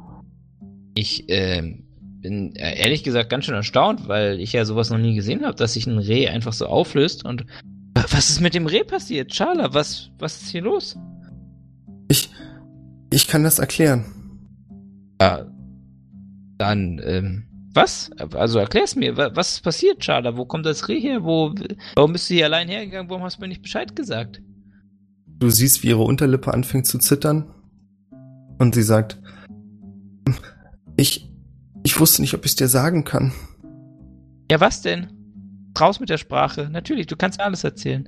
[0.94, 1.84] Ich ähm,
[2.20, 5.56] bin äh, ehrlich gesagt ganz schön erstaunt, weil ich ja sowas noch nie gesehen habe,
[5.56, 7.44] dass sich ein Reh einfach so auflöst und
[7.94, 9.34] Wa- was ist mit dem Reh passiert?
[9.34, 10.96] Schala, was, was ist hier los?
[12.08, 12.30] Ich,
[13.12, 14.04] ich kann das erklären.
[15.20, 15.46] Ja,
[16.58, 18.10] dann, ähm, was?
[18.34, 20.36] Also erklär's mir, wa- was ist passiert, Schala?
[20.36, 21.24] Wo kommt das Reh her?
[21.24, 21.54] Wo,
[21.96, 23.10] warum bist du hier allein hergegangen?
[23.10, 24.40] Warum hast du mir nicht Bescheid gesagt?
[25.26, 27.52] Du siehst, wie ihre Unterlippe anfängt zu zittern.
[28.58, 29.20] Und sie sagt,
[30.96, 31.30] ich,
[31.82, 33.32] ich wusste nicht, ob ich es dir sagen kann.
[34.50, 35.08] Ja, was denn?
[35.78, 36.68] Raus mit der Sprache.
[36.70, 38.06] Natürlich, du kannst mir alles erzählen.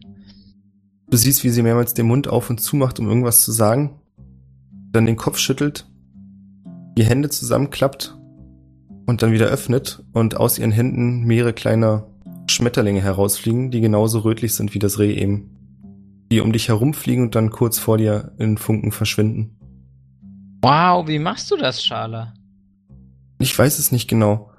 [1.09, 4.01] Du siehst, wie sie mehrmals den Mund auf und zu macht, um irgendwas zu sagen.
[4.93, 5.87] Dann den Kopf schüttelt,
[6.97, 8.17] die Hände zusammenklappt
[9.07, 12.07] und dann wieder öffnet und aus ihren Händen mehrere kleine
[12.51, 15.51] Schmetterlinge herausfliegen, die genauso rötlich sind wie das Reh eben.
[16.31, 19.57] Die um dich herumfliegen und dann kurz vor dir in Funken verschwinden.
[20.63, 22.35] Wow, wie machst du das, Schala?
[23.39, 24.51] Ich weiß es nicht genau.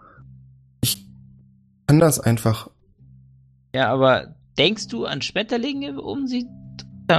[0.82, 1.06] Ich
[1.88, 2.70] kann das einfach.
[3.76, 6.48] Ja, aber denkst du an Schmetterlinge um sie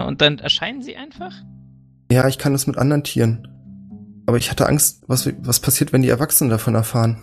[0.06, 1.34] und dann erscheinen sie einfach?
[2.10, 3.46] Ja, ich kann das mit anderen Tieren.
[4.28, 7.16] Aber ich hatte Angst, was, was passiert, wenn die Erwachsenen davon erfahren.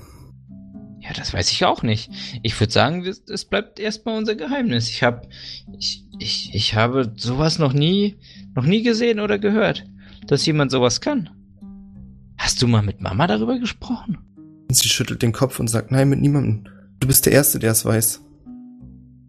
[1.02, 2.10] Ja, das weiß ich auch nicht.
[2.42, 4.90] Ich würde sagen, es bleibt erstmal unser Geheimnis.
[4.90, 5.28] Ich habe
[5.78, 8.16] ich, ich, ich habe sowas noch nie
[8.56, 9.86] noch nie gesehen oder gehört,
[10.26, 11.30] dass jemand sowas kann.
[12.40, 14.18] Hast du mal mit Mama darüber gesprochen?
[14.70, 16.64] Sie schüttelt den Kopf und sagt, nein, mit niemandem.
[17.00, 18.24] Du bist der Erste, der es weiß.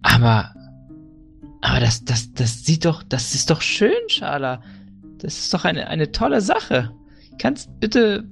[0.01, 0.55] Aber
[1.61, 4.62] aber das das das sieht doch, das ist doch schön, Schala.
[5.19, 6.95] Das ist doch eine eine tolle Sache.
[7.38, 8.25] Kannst bitte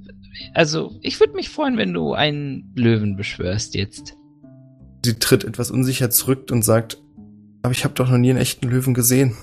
[0.53, 4.17] also ich würde mich freuen, wenn du einen Löwen beschwörst jetzt.
[5.05, 6.99] Sie tritt etwas unsicher zurück und sagt,
[7.63, 9.37] aber ich habe doch noch nie einen echten Löwen gesehen.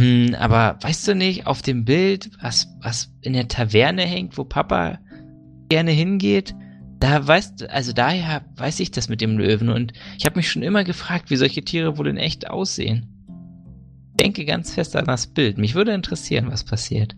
[0.00, 4.44] Hm, aber weißt du nicht, auf dem Bild, was, was in der Taverne hängt, wo
[4.44, 4.98] Papa
[5.68, 6.54] gerne hingeht,
[7.00, 10.62] da weißt also daher weiß ich das mit dem Löwen und ich habe mich schon
[10.62, 13.08] immer gefragt, wie solche Tiere wohl in echt aussehen.
[14.10, 15.58] Ich denke ganz fest an das Bild.
[15.58, 17.16] Mich würde interessieren, was passiert.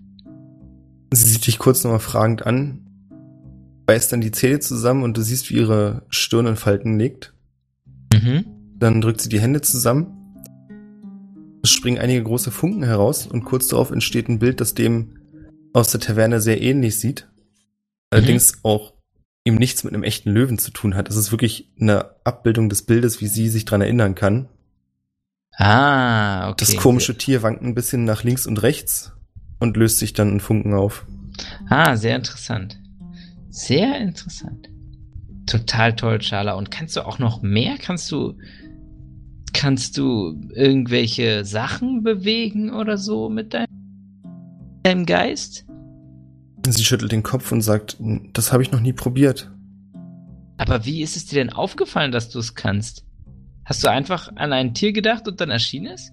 [1.15, 2.87] Sie sieht dich kurz nochmal fragend an,
[3.87, 7.35] beißt dann die Zähne zusammen und du siehst, wie ihre Stirn in Falten liegt.
[8.13, 8.45] Mhm.
[8.77, 10.07] Dann drückt sie die Hände zusammen.
[11.63, 15.19] Es springen einige große Funken heraus und kurz darauf entsteht ein Bild, das dem
[15.73, 17.29] aus der Taverne sehr ähnlich sieht.
[18.11, 18.61] Allerdings mhm.
[18.65, 18.95] auch
[19.45, 21.09] ihm nichts mit einem echten Löwen zu tun hat.
[21.09, 24.49] Es ist wirklich eine Abbildung des Bildes, wie sie sich dran erinnern kann.
[25.57, 26.57] Ah, okay.
[26.59, 29.13] Das komische Tier wankt ein bisschen nach links und rechts
[29.65, 31.07] und löst sich dann in Funken auf.
[31.69, 32.79] Ah, sehr interessant.
[33.51, 34.69] Sehr interessant.
[35.47, 36.53] Total toll, Schala.
[36.53, 37.77] Und kannst du auch noch mehr?
[37.79, 38.35] Kannst du,
[39.53, 43.67] kannst du irgendwelche Sachen bewegen oder so mit deinem,
[44.83, 45.67] deinem Geist?
[46.67, 47.97] Sie schüttelt den Kopf und sagt,
[48.33, 49.51] das habe ich noch nie probiert.
[50.57, 53.05] Aber wie ist es dir denn aufgefallen, dass du es kannst?
[53.65, 56.13] Hast du einfach an ein Tier gedacht und dann erschien es?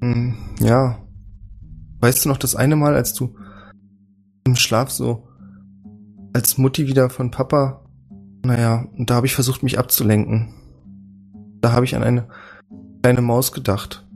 [0.00, 0.98] Hm, ja.
[2.00, 3.36] Weißt du noch das eine Mal, als du
[4.44, 5.28] im Schlaf so
[6.32, 7.84] als Mutti wieder von Papa,
[8.44, 10.54] naja, da habe ich versucht, mich abzulenken.
[11.60, 12.28] Da habe ich an eine
[13.02, 14.06] kleine Maus gedacht.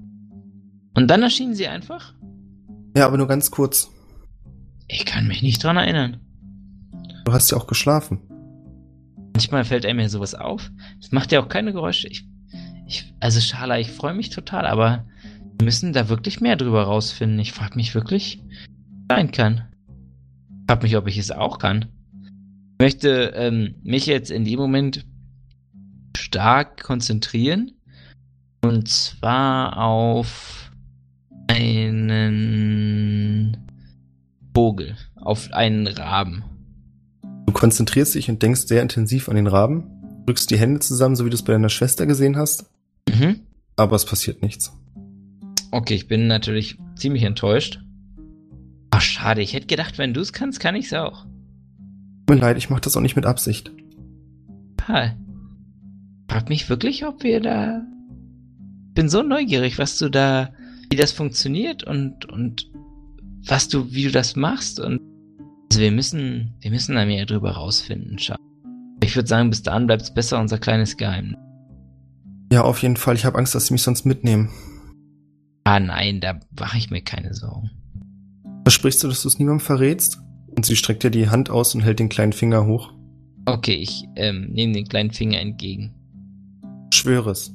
[0.94, 2.14] Und dann erschien sie einfach?
[2.96, 3.90] Ja, aber nur ganz kurz.
[4.86, 6.20] Ich kann mich nicht dran erinnern.
[7.24, 8.20] Du hast ja auch geschlafen.
[9.34, 10.70] Manchmal fällt einem ja sowas auf.
[11.00, 12.06] Es macht ja auch keine Geräusche.
[12.08, 12.28] Ich,
[12.86, 15.06] ich, also Schala, ich freue mich total, aber
[15.58, 17.38] wir müssen da wirklich mehr drüber rausfinden.
[17.38, 18.42] Ich frage mich wirklich,
[19.08, 19.68] was sein kann.
[20.48, 21.86] Ich frage mich, ob ich es auch kann.
[22.72, 25.06] Ich möchte ähm, mich jetzt in dem Moment
[26.16, 27.72] stark konzentrieren.
[28.62, 30.72] Und zwar auf
[31.48, 33.58] einen
[34.54, 36.44] Vogel, auf einen Raben.
[37.46, 41.26] Du konzentrierst dich und denkst sehr intensiv an den Raben, drückst die Hände zusammen, so
[41.26, 42.70] wie du es bei deiner Schwester gesehen hast.
[43.08, 43.40] Mhm.
[43.76, 44.72] Aber es passiert nichts.
[45.74, 47.80] Okay, ich bin natürlich ziemlich enttäuscht.
[48.92, 49.42] Ach, schade.
[49.42, 51.24] Ich hätte gedacht, wenn du es kannst, kann ich es auch.
[51.24, 53.72] Tut mir leid, ich mache das auch nicht mit Absicht.
[54.76, 55.16] Paul,
[56.28, 57.82] frag mich wirklich, ob wir da...
[58.94, 60.50] Bin so neugierig, was du da...
[60.90, 62.70] Wie das funktioniert und, und
[63.44, 65.00] was du, wie du das machst und
[65.72, 68.36] also wir müssen, wir müssen da mehr drüber rausfinden, Schau.
[69.02, 71.36] Ich würde sagen, bis dahin bleibt es besser unser kleines Geheimnis.
[72.52, 73.16] Ja, auf jeden Fall.
[73.16, 74.50] Ich habe Angst, dass sie mich sonst mitnehmen.
[75.64, 77.70] Ah nein, da mache ich mir keine Sorgen.
[78.64, 80.20] Versprichst du, dass du es niemandem verrätst?
[80.54, 82.92] Und sie streckt dir die Hand aus und hält den kleinen Finger hoch.
[83.46, 85.94] Okay, ich ähm, nehme den kleinen Finger entgegen.
[86.92, 87.54] Schwöre es.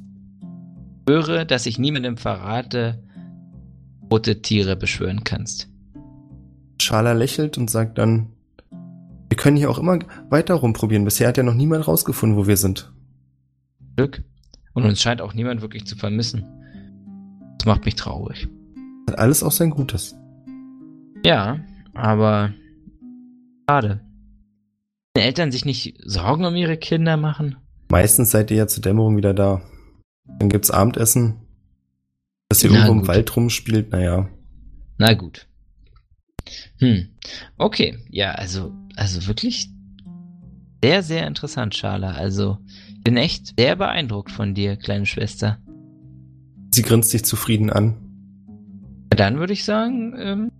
[1.08, 3.02] Schwöre, dass ich niemandem verrate,
[4.10, 5.68] rote Tiere beschwören kannst.
[6.80, 8.32] Schala lächelt und sagt dann,
[9.28, 11.04] wir können hier auch immer weiter rumprobieren.
[11.04, 12.92] Bisher hat ja noch niemand rausgefunden, wo wir sind.
[13.96, 14.22] Glück.
[14.74, 16.44] Und uns scheint auch niemand wirklich zu vermissen.
[17.60, 18.48] Das macht mich traurig.
[19.06, 20.16] Hat alles auch sein Gutes.
[21.26, 21.60] Ja,
[21.92, 22.54] aber
[23.68, 24.00] schade.
[25.12, 27.56] Wenn Eltern sich nicht Sorgen um ihre Kinder machen?
[27.90, 29.60] Meistens seid ihr ja zur Dämmerung wieder da.
[30.24, 31.36] Dann gibt's Abendessen.
[32.48, 33.02] Dass ihr Na irgendwo gut.
[33.02, 34.30] im Wald rumspielt, naja.
[34.96, 35.46] Na gut.
[36.78, 37.10] Hm.
[37.58, 39.68] Okay, ja, also, also wirklich
[40.82, 42.12] sehr, sehr interessant, Schala.
[42.12, 42.56] Also,
[43.04, 45.58] bin echt sehr beeindruckt von dir, kleine Schwester.
[46.72, 47.96] Sie grinst dich zufrieden an.
[49.10, 50.52] Dann würde ich sagen, ähm,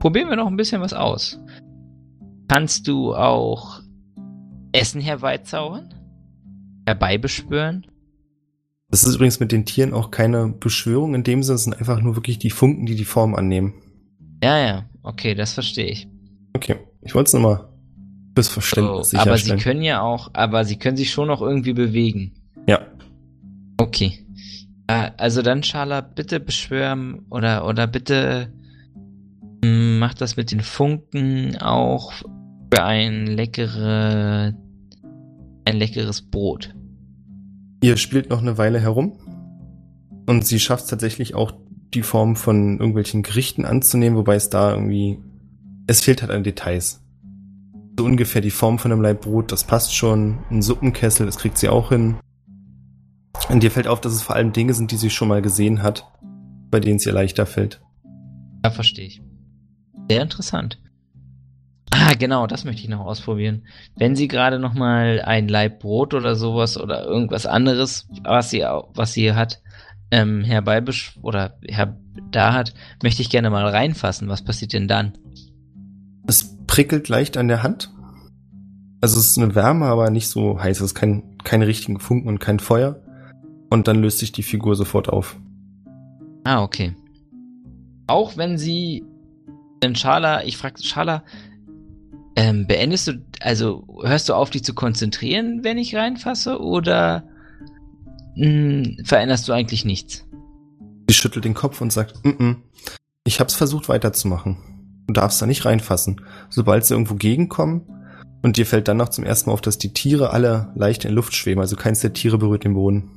[0.00, 1.38] probieren wir noch ein bisschen was aus.
[2.48, 3.82] Kannst du auch
[4.72, 5.94] Essen herbeizaubern?
[6.86, 7.86] Herbeibeschwören?
[8.90, 12.00] Das ist übrigens mit den Tieren auch keine Beschwörung in dem Sinne, es sind einfach
[12.00, 13.74] nur wirklich die Funken, die die Form annehmen.
[14.42, 16.08] Ja, ja, okay, das verstehe ich.
[16.54, 17.68] Okay, ich wollte es nochmal
[18.34, 21.74] fürs Verständnis oh, Aber sie können ja auch, aber sie können sich schon noch irgendwie
[21.74, 22.32] bewegen.
[22.66, 22.80] Ja.
[23.76, 24.24] Okay.
[24.88, 28.52] Äh, also dann, Schala, bitte beschwören oder, oder bitte
[29.64, 34.54] hm, mach das mit den Funken auch für ein leckere,
[35.64, 36.74] ein leckeres Brot.
[37.82, 39.18] Ihr spielt noch eine Weile herum
[40.26, 41.52] und sie schafft tatsächlich auch
[41.94, 45.18] die Form von irgendwelchen Gerichten anzunehmen, wobei es da irgendwie,
[45.86, 47.02] es fehlt halt an Details.
[47.98, 50.38] So ungefähr die Form von einem Leib Brot, das passt schon.
[50.50, 52.16] Ein Suppenkessel, das kriegt sie auch hin.
[53.48, 55.82] Und dir fällt auf, dass es vor allem Dinge sind, die sie schon mal gesehen
[55.82, 56.06] hat,
[56.70, 57.80] bei denen es ihr leichter fällt.
[58.64, 59.22] Ja, verstehe ich.
[60.10, 60.78] Sehr interessant.
[61.90, 63.66] Ah, genau, das möchte ich noch ausprobieren.
[63.96, 68.60] Wenn sie gerade noch mal ein Laib Brot oder sowas oder irgendwas anderes, was sie
[68.94, 69.62] was sie hat,
[70.10, 71.96] ähm, herbeibesch oder her
[72.30, 74.28] da hat, möchte ich gerne mal reinfassen.
[74.28, 75.16] Was passiert denn dann?
[76.26, 77.90] Es prickelt leicht an der Hand.
[79.00, 80.78] Also es ist eine Wärme, aber nicht so heiß.
[80.78, 83.00] Es ist kein, keine richtigen Funken und kein Feuer.
[83.70, 85.36] Und dann löst sich die Figur sofort auf.
[86.44, 86.94] Ah, okay.
[88.06, 89.04] Auch wenn sie
[89.82, 91.22] denn Schala, ich frage Schala,
[92.36, 97.24] ähm, beendest du, also hörst du auf, dich zu konzentrieren, wenn ich reinfasse, oder
[98.36, 100.24] mh, hm, veränderst du eigentlich nichts?
[101.08, 102.56] Sie schüttelt den Kopf und sagt, mm -mm,
[103.24, 104.56] ich hab's versucht weiterzumachen.
[105.06, 106.20] Du darfst da nicht reinfassen.
[106.48, 107.82] Sobald sie irgendwo gegenkommen
[108.42, 111.12] und dir fällt dann noch zum ersten Mal auf, dass die Tiere alle leicht in
[111.12, 113.10] Luft schweben, also keins der Tiere berührt den Boden.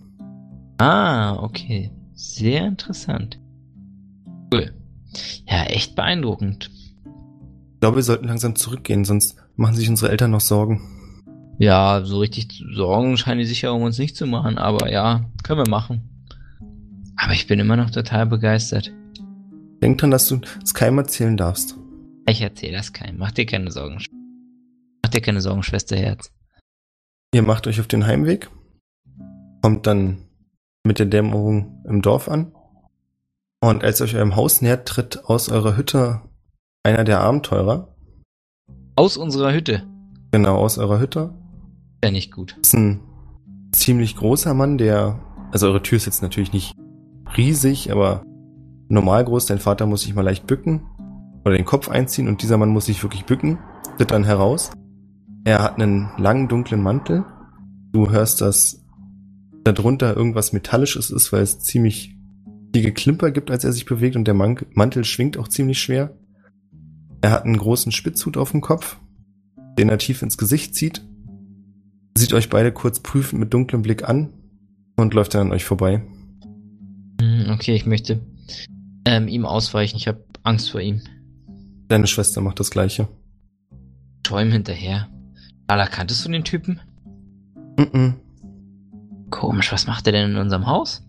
[0.82, 1.92] Ah, okay.
[2.16, 3.40] Sehr interessant.
[4.52, 4.74] Cool.
[5.48, 6.72] Ja, echt beeindruckend.
[6.74, 10.82] Ich glaube, wir sollten langsam zurückgehen, sonst machen sich unsere Eltern noch Sorgen.
[11.60, 15.60] Ja, so richtig Sorgen scheinen die sicher um uns nicht zu machen, aber ja, können
[15.60, 16.02] wir machen.
[17.16, 18.92] Aber ich bin immer noch total begeistert.
[19.84, 21.78] Denk dran, dass du es keinem erzählen darfst.
[22.26, 23.20] Ich erzähle das keinem.
[23.20, 24.02] Mach dir keine Sorgen.
[25.04, 26.32] Mach dir keine Sorgen, Schwesterherz.
[27.36, 28.50] Ihr macht euch auf den Heimweg,
[29.62, 30.26] kommt dann
[30.84, 32.52] mit der Dämmerung im Dorf an.
[33.60, 36.22] Und als ihr euch eurem Haus nähert, tritt aus eurer Hütte
[36.84, 37.96] einer der Abenteurer.
[38.96, 39.84] Aus unserer Hütte?
[40.32, 41.34] Genau, aus eurer Hütte.
[42.04, 42.56] Ja, nicht gut.
[42.60, 43.02] Das ist ein
[43.72, 45.20] ziemlich großer Mann, der,
[45.52, 46.76] also eure Tür ist jetzt natürlich nicht
[47.38, 48.24] riesig, aber
[48.90, 49.46] normal groß.
[49.46, 50.82] Dein Vater muss sich mal leicht bücken
[51.46, 53.60] oder den Kopf einziehen und dieser Mann muss sich wirklich bücken,
[53.98, 54.72] tritt dann heraus.
[55.44, 57.26] Er hat einen langen dunklen Mantel.
[57.92, 58.81] Du hörst, dass
[59.64, 62.16] darunter irgendwas Metallisches ist, weil es ziemlich
[62.74, 66.16] viel Geklimper gibt, als er sich bewegt und der Mantel schwingt auch ziemlich schwer.
[67.22, 68.98] Er hat einen großen Spitzhut auf dem Kopf,
[69.78, 71.04] den er tief ins Gesicht zieht,
[72.18, 74.34] sieht euch beide kurz prüfend mit dunklem Blick an
[74.96, 76.04] und läuft dann an euch vorbei.
[77.20, 78.20] Hm, okay, ich möchte
[79.06, 79.98] ähm, ihm ausweichen.
[79.98, 81.02] Ich habe Angst vor ihm.
[81.88, 83.08] Deine Schwester macht das gleiche.
[84.30, 85.10] Ihm hinterher.
[85.68, 86.80] Lala, kanntest du den Typen?
[87.78, 88.14] Mm, -mm.
[89.32, 91.04] Komisch, was macht er denn in unserem Haus?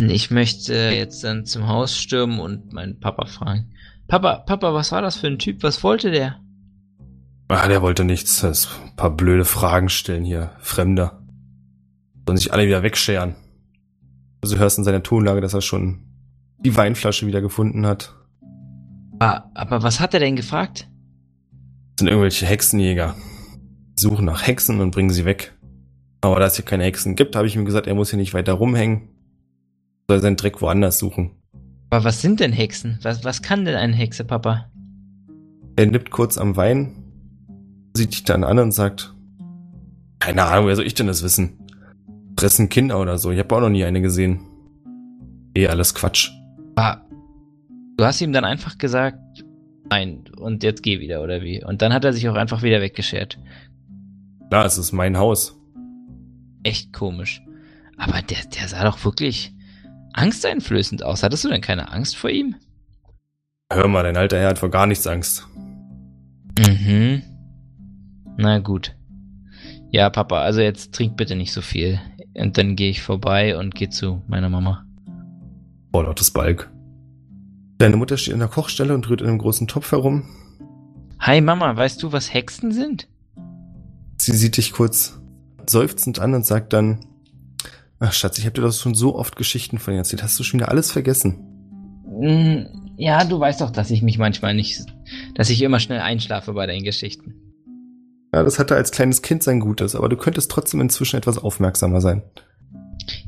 [0.00, 3.72] Ich möchte jetzt dann zum Haus stürmen und meinen Papa fragen.
[4.06, 5.62] Papa, Papa, was war das für ein Typ?
[5.62, 6.38] Was wollte der?
[7.48, 8.40] Ah, der wollte nichts.
[8.40, 10.52] Das ein paar blöde Fragen stellen hier.
[10.58, 11.22] Fremder.
[12.26, 13.34] Sollen sich alle wieder wegscheren.
[14.42, 16.02] Also hörst in seiner Tonlage, dass er schon
[16.58, 18.14] die Weinflasche wieder gefunden hat.
[19.18, 20.88] Ah, aber was hat er denn gefragt?
[21.96, 23.14] Das sind irgendwelche Hexenjäger.
[23.98, 25.55] Die suchen nach Hexen und bringen sie weg.
[26.26, 28.34] Aber da es hier keine Hexen gibt, habe ich ihm gesagt, er muss hier nicht
[28.34, 29.08] weiter rumhängen.
[30.08, 31.30] Soll seinen Dreck woanders suchen.
[31.90, 32.98] Aber was sind denn Hexen?
[33.02, 34.68] Was, was kann denn eine Hexe, Papa?
[35.76, 36.96] Er nippt kurz am Wein,
[37.96, 39.14] sieht dich dann an und sagt,
[40.18, 41.58] keine Ahnung, wer soll ich denn das wissen?
[42.38, 44.40] Fressen Kinder oder so, ich habe auch noch nie eine gesehen.
[45.54, 46.30] Eh, alles Quatsch.
[46.74, 47.02] Ah,
[47.96, 49.44] du hast ihm dann einfach gesagt,
[49.90, 51.64] nein, und jetzt geh wieder, oder wie?
[51.64, 53.38] Und dann hat er sich auch einfach wieder weggeschert.
[54.50, 55.55] Klar, es ist mein Haus.
[56.66, 57.42] Echt komisch.
[57.96, 59.54] Aber der, der sah doch wirklich
[60.14, 61.22] angsteinflößend aus.
[61.22, 62.56] Hattest du denn keine Angst vor ihm?
[63.72, 65.46] Hör mal, dein alter Herr hat vor gar nichts Angst.
[66.58, 67.22] Mhm.
[68.36, 68.96] Na gut.
[69.92, 72.00] Ja, Papa, also jetzt trink bitte nicht so viel.
[72.34, 74.84] Und dann gehe ich vorbei und gehe zu meiner Mama.
[75.92, 76.68] Oh, lautes Balk.
[77.78, 80.24] Deine Mutter steht in der Kochstelle und rührt in einem großen Topf herum.
[81.20, 83.06] Hi Mama, weißt du, was Hexen sind?
[84.18, 85.20] Sie sieht dich kurz
[85.70, 87.06] seufzend an und sagt dann,
[87.98, 90.22] ach Schatz, ich habe dir doch schon so oft Geschichten von ihr erzählt.
[90.22, 91.38] Hast du schon wieder alles vergessen?
[92.06, 94.84] Mm, ja, du weißt doch, dass ich mich manchmal nicht,
[95.34, 97.34] dass ich immer schnell einschlafe bei deinen Geschichten.
[98.32, 102.00] Ja, das hatte als kleines Kind sein Gutes, aber du könntest trotzdem inzwischen etwas aufmerksamer
[102.00, 102.22] sein.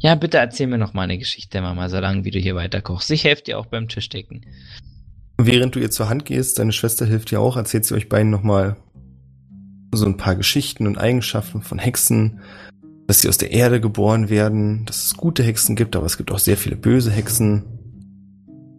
[0.01, 3.11] Ja, bitte erzähl mir noch mal eine Geschichte, Mama, solange wie du hier weiter kochst.
[3.11, 4.44] Ich helfe dir auch beim Tischdecken.
[5.40, 8.31] Während du ihr zur Hand gehst, deine Schwester hilft dir auch, erzählt sie euch beiden
[8.31, 8.77] nochmal
[9.92, 12.40] so ein paar Geschichten und Eigenschaften von Hexen,
[13.07, 16.31] dass sie aus der Erde geboren werden, dass es gute Hexen gibt, aber es gibt
[16.31, 17.64] auch sehr viele böse Hexen,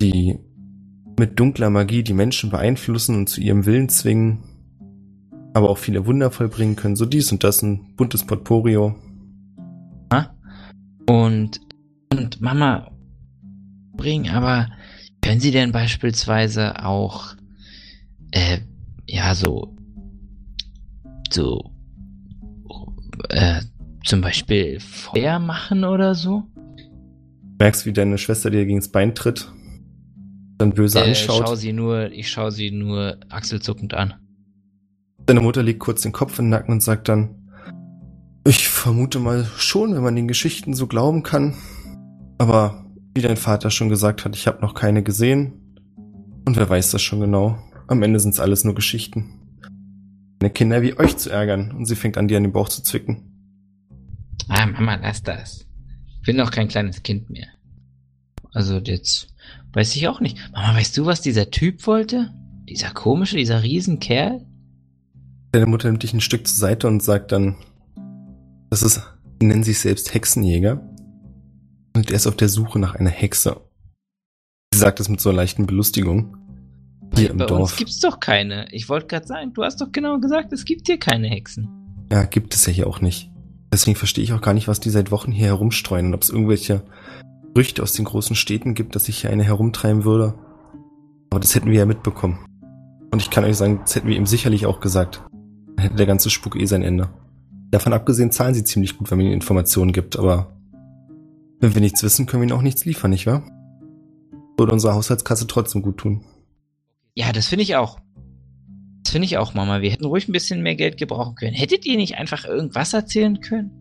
[0.01, 0.37] die
[1.17, 4.43] mit dunkler Magie die Menschen beeinflussen und zu ihrem Willen zwingen,
[5.53, 8.77] aber auch viele Wunder vollbringen können, so dies und das, ein buntes Potpourri.
[11.07, 11.59] Und,
[12.11, 12.91] und Mama
[13.93, 14.69] bringen, aber
[15.21, 17.35] können Sie denn beispielsweise auch,
[18.31, 18.59] äh,
[19.07, 19.75] ja, so,
[21.33, 21.71] so,
[23.29, 23.61] äh,
[24.05, 26.43] zum Beispiel Feuer machen oder so?
[27.59, 29.51] Merkst, wie deine Schwester dir gegens Bein tritt,
[30.57, 31.43] dann böse äh, anschaut.
[31.45, 34.13] Schau sie nur, ich schaue sie nur achselzuckend an.
[35.25, 37.35] Deine Mutter legt kurz den Kopf in den Nacken und sagt dann,
[38.45, 41.55] ich vermute mal schon, wenn man den Geschichten so glauben kann.
[42.37, 45.77] Aber wie dein Vater schon gesagt hat, ich habe noch keine gesehen.
[46.45, 47.59] Und wer weiß das schon genau.
[47.87, 49.38] Am Ende sind's alles nur Geschichten.
[50.39, 51.71] Eine Kinder wie euch zu ärgern.
[51.71, 53.29] Und sie fängt an, dir an den Bauch zu zwicken.
[54.47, 55.67] Ah, Mama, lass das.
[56.07, 57.47] Ich bin noch kein kleines Kind mehr.
[58.51, 59.27] Also jetzt
[59.73, 60.37] weiß ich auch nicht.
[60.53, 62.33] Mama, weißt du, was dieser Typ wollte?
[62.67, 64.45] Dieser komische, dieser Riesenkerl?
[65.51, 67.55] Deine Mutter nimmt dich ein Stück zur Seite und sagt dann,
[68.69, 69.01] das ist,
[69.39, 70.81] sie nennen sich selbst Hexenjäger.
[71.95, 73.59] Und er ist auf der Suche nach einer Hexe.
[74.73, 76.37] Sie sagt das mit so einer leichten Belustigung.
[77.15, 77.77] Hier Bei im uns Dorf.
[77.77, 78.67] gibt's doch keine.
[78.71, 81.67] Ich wollte gerade sagen, du hast doch genau gesagt, es gibt hier keine Hexen.
[82.11, 83.31] Ja, gibt es ja hier auch nicht.
[83.71, 86.29] Deswegen verstehe ich auch gar nicht, was die seit Wochen hier herumstreuen und ob es
[86.29, 86.81] irgendwelche
[87.53, 90.33] Gerüchte aus den großen Städten gibt, dass sich hier eine herumtreiben würde.
[91.29, 92.39] Aber das hätten wir ja mitbekommen.
[93.11, 95.23] Und ich kann euch sagen, das hätten wir ihm sicherlich auch gesagt.
[95.75, 97.09] Dann hätte der ganze Spuk eh sein Ende.
[97.71, 100.57] Davon abgesehen zahlen sie ziemlich gut, wenn man ihnen Informationen gibt, aber
[101.59, 103.43] wenn wir nichts wissen, können wir ihnen auch nichts liefern, nicht wahr?
[104.57, 106.23] Würde unsere Haushaltskasse trotzdem gut tun.
[107.15, 107.99] Ja, das finde ich auch.
[109.03, 109.81] Das finde ich auch, Mama.
[109.81, 111.53] Wir hätten ruhig ein bisschen mehr Geld gebrauchen können.
[111.53, 113.71] Hättet ihr nicht einfach irgendwas erzählen können?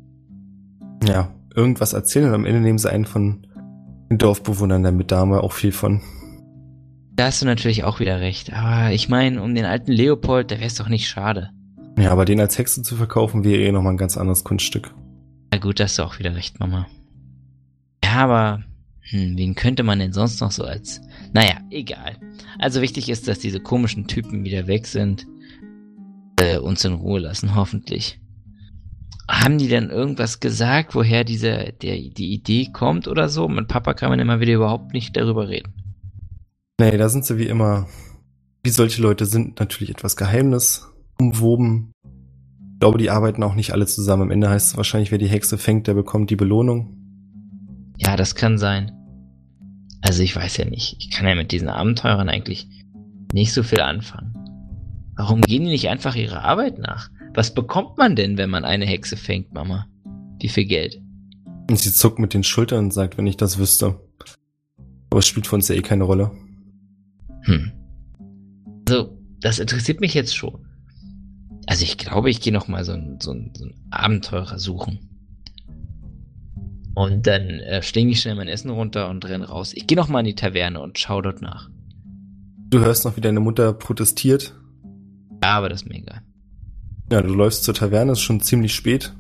[1.07, 3.47] Ja, irgendwas erzählen und am Ende nehmen sie einen von
[4.11, 6.01] den Dorfbewohnern damit, da haben wir auch viel von.
[7.13, 8.53] Da hast du natürlich auch wieder recht.
[8.53, 11.51] Aber ich meine, um den alten Leopold, da wäre es doch nicht schade.
[11.99, 14.95] Ja, aber den als Hexe zu verkaufen, wäre eh nochmal ein ganz anderes Kunststück.
[15.51, 16.87] Na gut, da hast du auch wieder recht, Mama.
[18.05, 18.63] Ja, aber
[19.11, 21.01] hm, wen könnte man denn sonst noch so als...
[21.33, 22.17] Naja, egal.
[22.59, 25.27] Also wichtig ist, dass diese komischen Typen wieder weg sind.
[26.41, 28.21] Äh, uns in Ruhe lassen, hoffentlich.
[29.29, 33.49] Haben die denn irgendwas gesagt, woher diese, der, die Idee kommt oder so?
[33.49, 35.73] Mit Papa kann man immer wieder überhaupt nicht darüber reden.
[36.81, 37.89] Nee, da sind sie wie immer,
[38.63, 40.87] wie solche Leute sind, natürlich etwas Geheimnis
[41.19, 41.93] umwoben.
[42.75, 44.25] Ich glaube, die arbeiten auch nicht alle zusammen.
[44.25, 46.95] Am Ende heißt es wahrscheinlich, wer die Hexe fängt, der bekommt die Belohnung.
[47.97, 48.98] Ja, das kann sein.
[50.01, 50.97] Also ich weiß ja nicht.
[50.99, 52.69] Ich kann ja mit diesen Abenteurern eigentlich
[53.33, 54.35] nicht so viel anfangen.
[55.17, 57.11] Warum gehen die nicht einfach ihrer Arbeit nach?
[57.35, 59.87] Was bekommt man denn, wenn man eine Hexe fängt, Mama?
[60.41, 61.01] Wie viel Geld?
[61.69, 64.01] Und sie zuckt mit den Schultern und sagt, wenn ich das wüsste.
[65.11, 66.31] Aber es spielt für uns ja eh keine Rolle.
[67.43, 67.73] Hm.
[68.89, 70.67] Also, das interessiert mich jetzt schon.
[71.67, 75.08] Also ich glaube, ich gehe noch mal so ein, so ein, so ein Abenteurer suchen.
[76.99, 79.73] Und dann äh, schlinge ich schnell mein Essen runter und renn raus.
[79.73, 81.71] Ich gehe noch mal in die Taverne und schau dort nach.
[82.71, 84.53] Du hörst noch, wie deine Mutter protestiert.
[85.43, 86.23] Ja, aber das ist mir egal.
[87.13, 89.13] Ja, du läufst zur Taverne, ist schon ziemlich spät.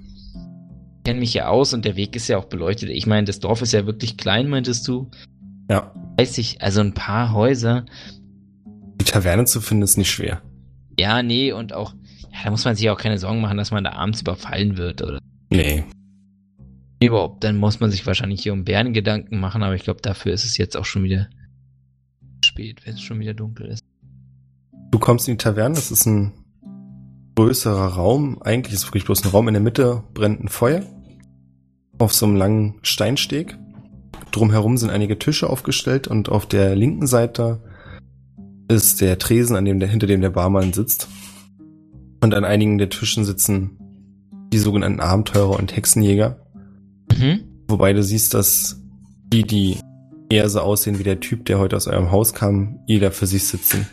[0.98, 2.90] Ich kenne mich ja aus und der Weg ist ja auch beleuchtet.
[2.90, 5.08] Ich meine, das Dorf ist ja wirklich klein, meintest du?
[5.70, 7.86] Ja, Weiß ich, also ein paar Häuser.
[9.00, 10.42] die Taverne zu finden ist nicht schwer.
[10.98, 11.94] Ja, nee, und auch,
[12.32, 15.00] ja, da muss man sich auch keine Sorgen machen, dass man da abends überfallen wird
[15.00, 15.84] oder Nee.
[17.00, 17.44] Überhaupt.
[17.44, 20.44] Dann muss man sich wahrscheinlich hier um Bären Gedanken machen, aber ich glaube, dafür ist
[20.44, 21.28] es jetzt auch schon wieder
[22.44, 23.84] spät, wenn es schon wieder dunkel ist.
[24.90, 26.32] Du kommst in die Taverne, das ist ein
[27.36, 28.42] größerer Raum.
[28.42, 29.48] Eigentlich ist es wirklich bloß ein Raum.
[29.48, 30.82] In der Mitte brennt ein Feuer.
[31.98, 33.56] Auf so einem langen Steinsteg.
[34.32, 37.62] Drumherum sind einige Tische aufgestellt und auf der linken Seite
[38.68, 41.08] ist der Tresen, an dem der, hinter dem der Barmann sitzt.
[42.20, 43.78] Und an einigen der Tischen sitzen
[44.52, 46.40] die sogenannten Abenteurer und Hexenjäger.
[47.18, 47.40] Mhm.
[47.68, 48.80] Wobei du siehst, dass
[49.32, 49.78] die, die
[50.30, 53.46] eher so aussehen wie der Typ, der heute aus eurem Haus kam, jeder für sich
[53.46, 53.86] sitzen.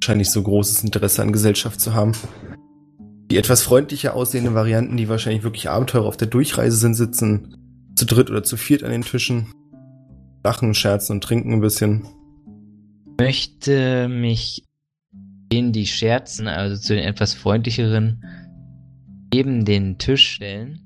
[0.00, 2.12] Wahrscheinlich so großes Interesse an Gesellschaft zu haben.
[3.30, 7.56] Die etwas freundlicher aussehenden Varianten, die wahrscheinlich wirklich Abenteurer auf der Durchreise sind, sitzen
[7.96, 9.52] zu dritt oder zu viert an den Tischen,
[10.44, 12.06] lachen, scherzen und trinken ein bisschen.
[13.18, 14.64] Möchte mich
[15.50, 18.22] denen, die scherzen, also zu den etwas freundlicheren,
[19.32, 20.85] neben den Tisch stellen.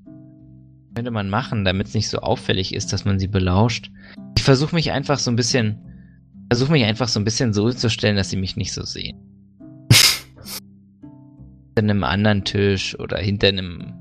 [0.95, 3.91] Könnte man machen, damit es nicht so auffällig ist, dass man sie belauscht.
[4.37, 5.79] Ich versuche mich einfach so ein bisschen,
[6.49, 9.19] versuche mich einfach so ein bisschen so zu stellen, dass sie mich nicht so sehen.
[11.77, 13.93] hinter einem anderen Tisch oder hinter einem,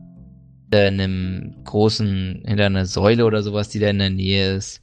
[0.63, 4.81] hinter einem großen, hinter einer Säule oder sowas, die da in der Nähe ist.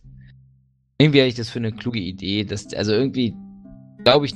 [0.98, 3.34] Irgendwie habe ich das für eine kluge Idee, dass, also irgendwie
[4.06, 4.34] glaube ich,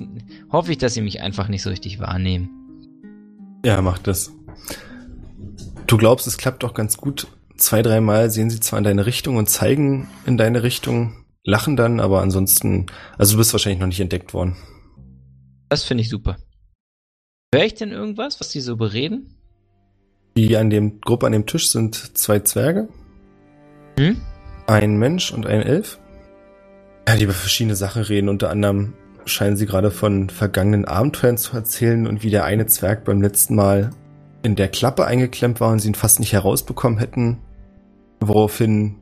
[0.50, 2.50] hoffe ich, dass sie mich einfach nicht so richtig wahrnehmen.
[3.64, 4.32] Ja, macht das.
[5.86, 7.28] Du glaubst, es klappt auch ganz gut.
[7.60, 12.00] Zwei, dreimal sehen sie zwar in deine Richtung und zeigen in deine Richtung, lachen dann,
[12.00, 12.86] aber ansonsten,
[13.18, 14.56] also du bist wahrscheinlich noch nicht entdeckt worden.
[15.68, 16.38] Das finde ich super.
[17.54, 19.36] Höre ich denn irgendwas, was die so bereden?
[20.38, 22.88] Die an dem Gruppe an dem Tisch sind zwei Zwerge,
[23.98, 24.16] Hm?
[24.66, 26.00] ein Mensch und ein Elf.
[27.06, 28.94] Ja, die über verschiedene Sachen reden, unter anderem
[29.26, 33.54] scheinen sie gerade von vergangenen Abenteuern zu erzählen und wie der eine Zwerg beim letzten
[33.54, 33.90] Mal
[34.42, 37.38] in der Klappe eingeklemmt war und sie ihn fast nicht herausbekommen hätten.
[38.20, 39.00] Woraufhin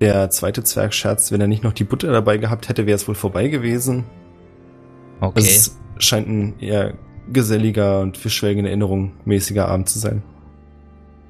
[0.00, 3.06] der zweite Zwerg scherzt, wenn er nicht noch die Butter dabei gehabt hätte, wäre es
[3.06, 4.04] wohl vorbei gewesen.
[5.20, 5.38] Okay.
[5.38, 6.94] Es scheint ein eher
[7.32, 10.22] geselliger und für schwelgende Erinnerung mäßiger Abend zu sein.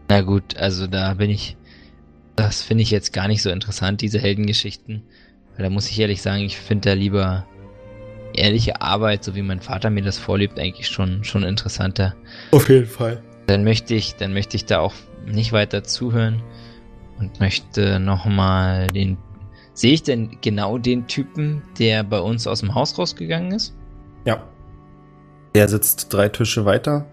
[0.09, 1.57] Na gut, also da bin ich.
[2.35, 5.03] Das finde ich jetzt gar nicht so interessant, diese Heldengeschichten.
[5.55, 7.47] Weil da muss ich ehrlich sagen, ich finde da lieber
[8.35, 12.15] ehrliche Arbeit, so wie mein Vater mir das vorlebt, eigentlich schon, schon interessanter.
[12.53, 13.23] Auf jeden Fall.
[13.47, 14.95] Dann möchte ich, dann möchte ich da auch
[15.27, 16.43] nicht weiter zuhören
[17.19, 19.19] und möchte nochmal den.
[19.75, 23.75] Sehe ich denn genau den Typen, der bei uns aus dem Haus rausgegangen ist?
[24.27, 24.47] Ja.
[25.55, 27.07] Er sitzt drei Tische weiter.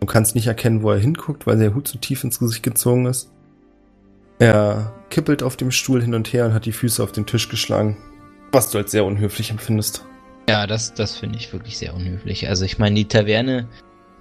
[0.00, 3.06] Du kannst nicht erkennen, wo er hinguckt, weil der Hut zu tief ins Gesicht gezogen
[3.06, 3.30] ist.
[4.38, 7.48] Er kippelt auf dem Stuhl hin und her und hat die Füße auf den Tisch
[7.48, 7.96] geschlagen.
[8.52, 10.04] Was du als sehr unhöflich empfindest.
[10.48, 12.48] Ja, das, das finde ich wirklich sehr unhöflich.
[12.48, 13.68] Also ich meine, die Taverne,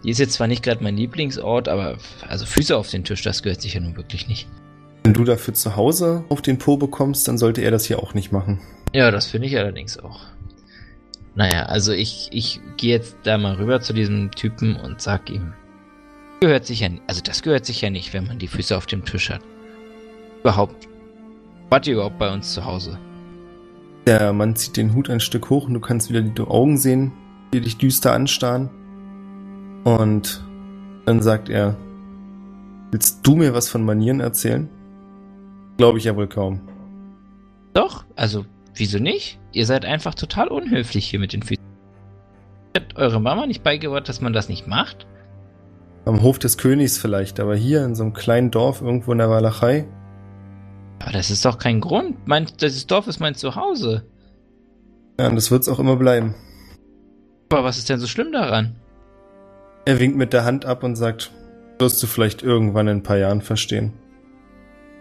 [0.04, 1.98] die ist jetzt zwar nicht gerade mein Lieblingsort, aber
[2.28, 4.48] also Füße auf den Tisch, das gehört sich ja nun wirklich nicht.
[5.04, 8.14] Wenn du dafür zu Hause auf den Po bekommst, dann sollte er das hier auch
[8.14, 8.60] nicht machen.
[8.94, 10.22] Ja, das finde ich allerdings auch.
[11.36, 15.54] Naja, also ich, ich gehe jetzt da mal rüber zu diesem Typen und sag ihm,
[16.40, 19.04] gehört sich ja, also das gehört sich ja nicht, wenn man die Füße auf dem
[19.04, 19.42] Tisch hat.
[20.42, 20.88] Überhaupt,
[21.70, 22.98] wart ihr überhaupt bei uns zu Hause?
[24.06, 27.12] Der Mann zieht den Hut ein Stück hoch und du kannst wieder die Augen sehen,
[27.54, 28.70] die dich düster anstarren.
[29.86, 30.44] Und
[31.06, 31.76] dann sagt er,
[32.92, 34.70] willst du mir was von Manieren erzählen?
[35.78, 36.62] Glaube ich ja wohl kaum.
[37.74, 38.46] Doch, also
[38.76, 39.40] wieso nicht?
[39.52, 41.64] Ihr seid einfach total unhöflich hier mit den Füßen.
[42.76, 45.08] Hat eure Mama nicht beigebracht, dass man das nicht macht?
[46.06, 49.30] Am Hof des Königs vielleicht, aber hier in so einem kleinen Dorf irgendwo in der
[49.30, 49.88] Walachei.
[51.00, 52.28] Aber das ist doch kein Grund.
[52.28, 54.06] Mein, das Dorf ist mein Zuhause.
[55.20, 56.36] Ja, und das wird's auch immer bleiben.
[57.52, 58.76] Aber was ist denn so schlimm daran?
[59.86, 61.32] Er winkt mit der Hand ab und sagt,
[61.78, 63.94] wirst du vielleicht irgendwann in ein paar Jahren verstehen.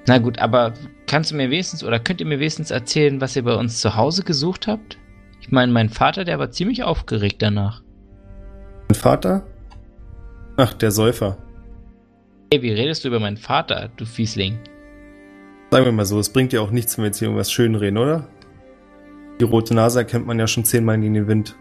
[0.07, 0.75] Na gut, aber
[1.07, 3.97] kannst du mir wenigstens oder könnt ihr mir wenigstens erzählen, was ihr bei uns zu
[3.97, 4.99] Hause gesucht habt?
[5.41, 7.83] Ich meine, mein Vater, der war ziemlich aufgeregt danach.
[8.89, 9.47] Mein Vater?
[10.57, 11.39] Ach, der Säufer.
[12.53, 14.59] Hey, wie redest du über meinen Vater, du Fiesling?
[15.71, 17.97] Sagen wir mal so, es bringt ja auch nichts, wenn wir jetzt hier irgendwas schönreden,
[17.97, 18.29] oder?
[19.41, 21.57] Die rote Nase erkennt man ja schon zehnmal gegen den Wind.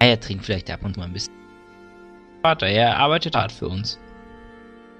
[0.00, 1.32] Ah, er trinkt vielleicht ab und zu mal ein bisschen.
[2.42, 3.98] Vater, er arbeitet hart für uns.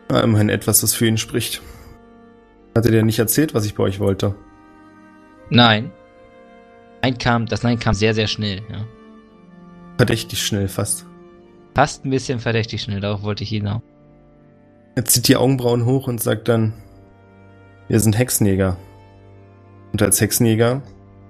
[0.08, 1.60] Na, immerhin etwas, das für ihn spricht.
[2.76, 4.34] Hatte der nicht erzählt, was ich bei euch wollte?
[5.48, 5.90] Nein.
[7.02, 8.84] Nein kam, das Nein kam sehr, sehr schnell, ja.
[9.96, 11.06] Verdächtig schnell fast.
[11.74, 13.80] Fast ein bisschen verdächtig schnell, darauf wollte ich hinaus.
[14.94, 16.74] Er zieht die Augenbrauen hoch und sagt dann,
[17.88, 18.76] wir sind Hexenjäger.
[19.92, 20.82] Und als Hexenjäger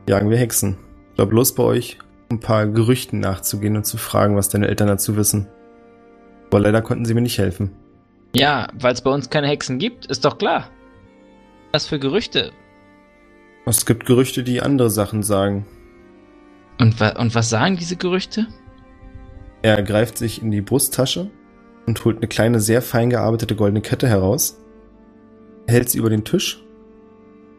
[0.09, 0.77] jagen wir Hexen.
[1.13, 4.67] Ich war bloß bei euch, um ein paar Gerüchten nachzugehen und zu fragen, was deine
[4.67, 5.47] Eltern dazu wissen.
[6.49, 7.71] Aber leider konnten sie mir nicht helfen.
[8.35, 10.71] Ja, weil es bei uns keine Hexen gibt, ist doch klar.
[11.77, 12.53] Was für Gerüchte?
[13.67, 15.67] Es gibt Gerüchte, die andere Sachen sagen.
[16.81, 18.47] Und, wa und was sagen diese Gerüchte?
[19.61, 21.31] Er greift sich in die Brusttasche
[21.87, 24.59] und holt eine kleine, sehr fein gearbeitete goldene Kette heraus,
[25.67, 26.65] hält sie über den Tisch,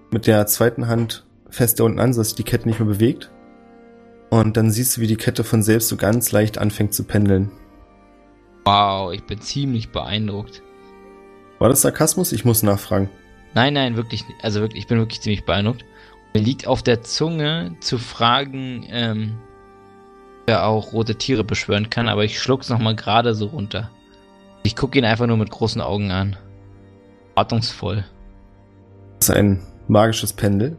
[0.09, 3.29] mit der zweiten Hand fest da unten an, sodass sich die Kette nicht mehr bewegt.
[4.31, 7.51] Und dann siehst du, wie die Kette von selbst so ganz leicht anfängt zu pendeln.
[8.65, 10.63] Wow, ich bin ziemlich beeindruckt.
[11.59, 12.31] War das Sarkasmus?
[12.31, 13.11] Ich muss nachfragen.
[13.57, 15.83] Nein, nein, wirklich, also wirklich, ich bin wirklich ziemlich beeindruckt.
[16.35, 19.39] Mir liegt auf der Zunge zu fragen, ähm,
[20.45, 23.89] wer auch rote Tiere beschwören kann, aber ich schluck's nochmal gerade so runter.
[24.61, 26.35] Ich gucke ihn einfach nur mit großen Augen an.
[27.33, 28.05] Wartungsvoll.
[29.17, 30.77] Das ist ein magisches Pendel,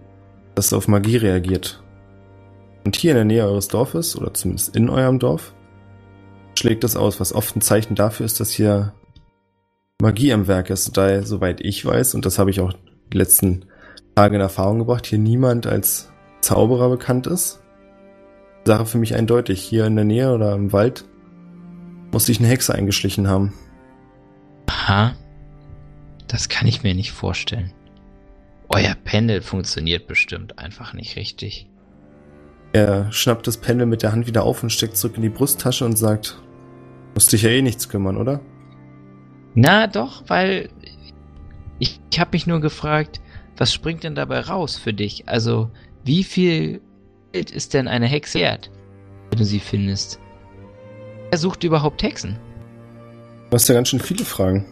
[0.55, 1.83] das auf Magie reagiert.
[2.85, 5.53] Und hier in der Nähe eures Dorfes, oder zumindest in eurem Dorf,
[6.57, 8.95] schlägt es aus, was oft ein Zeichen dafür ist, dass hier
[10.01, 10.97] Magie am Werk ist.
[10.97, 12.73] Da, soweit ich weiß, und das habe ich auch
[13.13, 13.65] die letzten
[14.15, 17.61] Tage in Erfahrung gebracht, hier niemand als Zauberer bekannt ist.
[18.65, 19.61] Sache für mich eindeutig.
[19.61, 21.05] Hier in der Nähe oder im Wald
[22.13, 23.53] muss sich eine Hexe eingeschlichen haben.
[24.67, 25.17] Aha.
[26.29, 27.73] Das kann ich mir nicht vorstellen.
[28.69, 31.69] Euer Pendel funktioniert bestimmt einfach nicht richtig.
[32.73, 35.85] Er schnappt das Pendel mit der Hand wieder auf und steckt zurück in die Brusttasche
[35.85, 36.41] und sagt,
[37.15, 38.41] musst dich ja eh nichts kümmern, oder?
[39.61, 40.69] Na doch, weil
[41.81, 43.21] ich, ich habe mich nur gefragt,
[43.57, 45.29] was springt denn dabei raus für dich?
[45.29, 45.69] Also,
[46.05, 46.81] wie viel
[47.33, 48.71] Geld ist denn eine Hexe wert,
[49.31, 50.21] wenn du sie findest?
[51.31, 52.39] Wer sucht überhaupt Hexen?
[53.51, 54.65] Du hast ja ganz schön viele Fragen.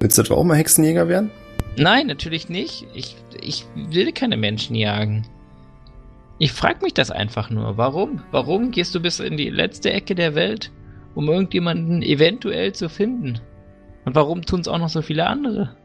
[0.00, 1.30] Willst du etwa auch mal Hexenjäger werden?
[1.76, 2.84] Nein, natürlich nicht.
[2.94, 5.24] Ich, ich will keine Menschen jagen.
[6.38, 7.76] Ich frage mich das einfach nur.
[7.76, 8.24] Warum?
[8.32, 10.72] Warum gehst du bis in die letzte Ecke der Welt,
[11.14, 13.40] um irgendjemanden eventuell zu finden?
[14.08, 15.76] Und warum tun es auch noch so viele andere?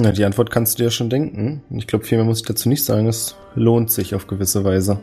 [0.00, 1.62] Na, die Antwort kannst du dir schon denken.
[1.70, 3.06] Ich glaube, viel mehr muss ich dazu nicht sagen.
[3.06, 4.98] Es lohnt sich auf gewisse Weise.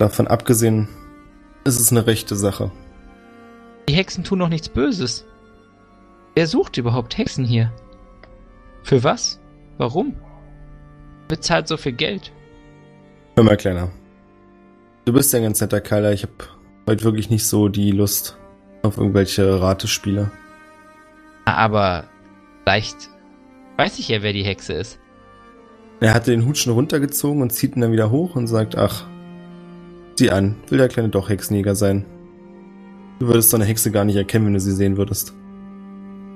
[0.00, 0.88] Davon abgesehen,
[1.62, 2.72] ist es eine rechte Sache.
[3.88, 5.24] Die Hexen tun doch nichts Böses.
[6.34, 7.72] Wer sucht überhaupt Hexen hier?
[8.82, 9.38] Für was?
[9.78, 10.16] Warum?
[11.28, 12.32] Bezahlt so viel Geld?
[13.36, 13.92] Hör mal, Kleiner.
[15.04, 16.12] Du bist ja ein ganz netter Keiler.
[16.12, 16.32] Ich habe
[16.88, 18.36] heute wirklich nicht so die Lust
[18.82, 20.32] auf irgendwelche Ratespiele.
[21.46, 22.04] Aber
[22.62, 23.08] vielleicht
[23.78, 24.98] weiß ich ja, wer die Hexe ist.
[26.00, 29.06] Er hat den Hut schon runtergezogen und zieht ihn dann wieder hoch und sagt, ach,
[30.16, 32.04] sieh an, will der Kleine doch Hexenjäger sein.
[33.18, 35.32] Du würdest so eine Hexe gar nicht erkennen, wenn du sie sehen würdest.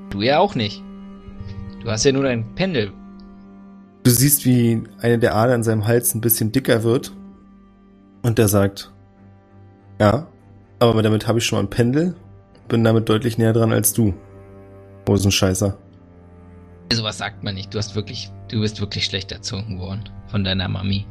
[0.09, 0.83] Du ja auch nicht.
[1.83, 2.93] Du hast ja nur dein Pendel.
[4.03, 7.13] Du siehst, wie eine der Adern an seinem Hals ein bisschen dicker wird.
[8.23, 8.93] Und der sagt,
[9.99, 10.27] ja,
[10.79, 12.15] aber damit habe ich schon mal ein Pendel,
[12.69, 14.15] bin damit deutlich näher dran als du.
[15.11, 15.77] Hosenscheißer.
[16.93, 17.73] Sowas sagt man nicht.
[17.75, 21.07] Du hast wirklich, du bist wirklich schlecht erzogen worden von deiner Mami.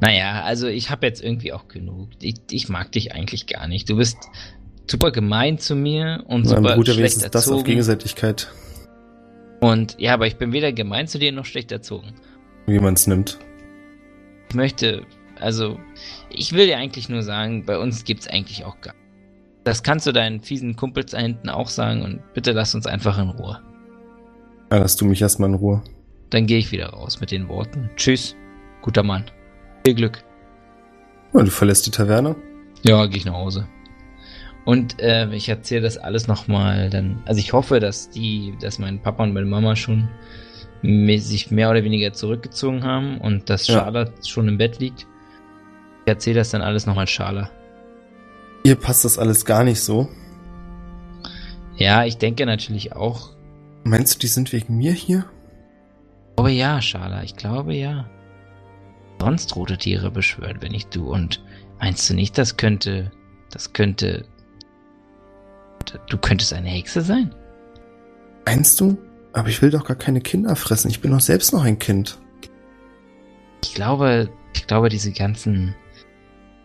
[0.00, 2.10] Naja, also ich habe jetzt irgendwie auch genug.
[2.20, 3.88] Ich, ich, mag dich eigentlich gar nicht.
[3.88, 4.16] Du bist
[4.90, 7.64] super gemein zu mir und Mein super Bruder schlecht wenigstens das auf erzogen.
[7.64, 8.48] Gegenseitigkeit,
[9.62, 12.14] und ja, aber ich bin weder gemein zu dir noch schlecht erzogen.
[12.66, 13.38] wie man es nimmt.
[14.48, 15.06] Ich möchte,
[15.38, 15.78] also,
[16.30, 18.94] ich will dir eigentlich nur sagen, bei uns gibt's eigentlich auch gar.
[19.64, 23.18] Das kannst du deinen fiesen Kumpels da hinten auch sagen und bitte lass uns einfach
[23.18, 23.60] in Ruhe.
[24.70, 25.82] Ja, lass du mich erstmal in Ruhe.
[26.30, 27.90] Dann gehe ich wieder raus mit den Worten.
[27.96, 28.34] Tschüss,
[28.80, 29.24] guter Mann.
[29.84, 30.24] Viel Glück.
[31.32, 32.34] Und du verlässt die Taverne?
[32.82, 33.68] Ja, gehe ich nach Hause.
[34.64, 37.22] Und äh, ich erzähle das alles nochmal dann.
[37.26, 40.08] Also ich hoffe, dass die, dass mein Papa und meine Mama schon
[40.82, 43.74] sich mehr oder weniger zurückgezogen haben und dass Ja.
[43.80, 45.06] Schala schon im Bett liegt.
[46.04, 47.50] Ich erzähle das dann alles nochmal Schala.
[48.64, 50.08] Ihr passt das alles gar nicht so.
[51.76, 53.30] Ja, ich denke natürlich auch.
[53.84, 55.24] Meinst du, die sind wegen mir hier?
[56.30, 58.08] Ich glaube ja, Schala, ich glaube ja.
[59.20, 61.12] Sonst rote Tiere beschwört, wenn nicht du.
[61.12, 61.42] Und
[61.80, 63.10] meinst du nicht, das könnte.
[63.50, 64.24] Das könnte.
[66.08, 67.34] Du könntest eine Hexe sein?
[68.46, 68.98] Meinst du?
[69.32, 70.90] Aber ich will doch gar keine Kinder fressen.
[70.90, 72.18] Ich bin doch selbst noch ein Kind.
[73.62, 75.74] Ich glaube, ich glaube, diese ganzen.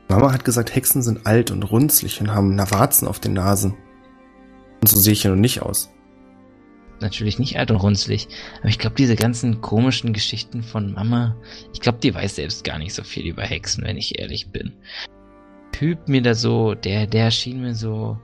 [0.10, 3.76] Mama hat gesagt, Hexen sind alt und runzlig und haben Warzen auf den Nasen.
[4.82, 5.92] Und so sehe ich ja nun nicht aus.
[7.00, 8.28] Natürlich nicht alt und runzlig,
[8.60, 11.36] aber ich glaube, diese ganzen komischen Geschichten von Mama,
[11.74, 14.74] ich glaube, die weiß selbst gar nicht so viel über Hexen, wenn ich ehrlich bin.
[15.72, 18.18] Typ mir da so, der, der schien mir so,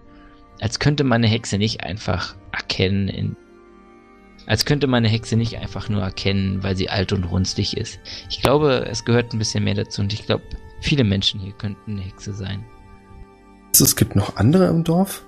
[0.60, 3.36] als könnte man eine Hexe nicht einfach erkennen, in,
[4.48, 8.00] als könnte man eine Hexe nicht einfach nur erkennen, weil sie alt und runzlig ist.
[8.32, 10.44] Ich glaube, es gehört ein bisschen mehr dazu und ich glaube,
[10.84, 12.66] viele Menschen hier könnten eine Hexe sein.
[13.72, 15.26] Es gibt noch andere im Dorf?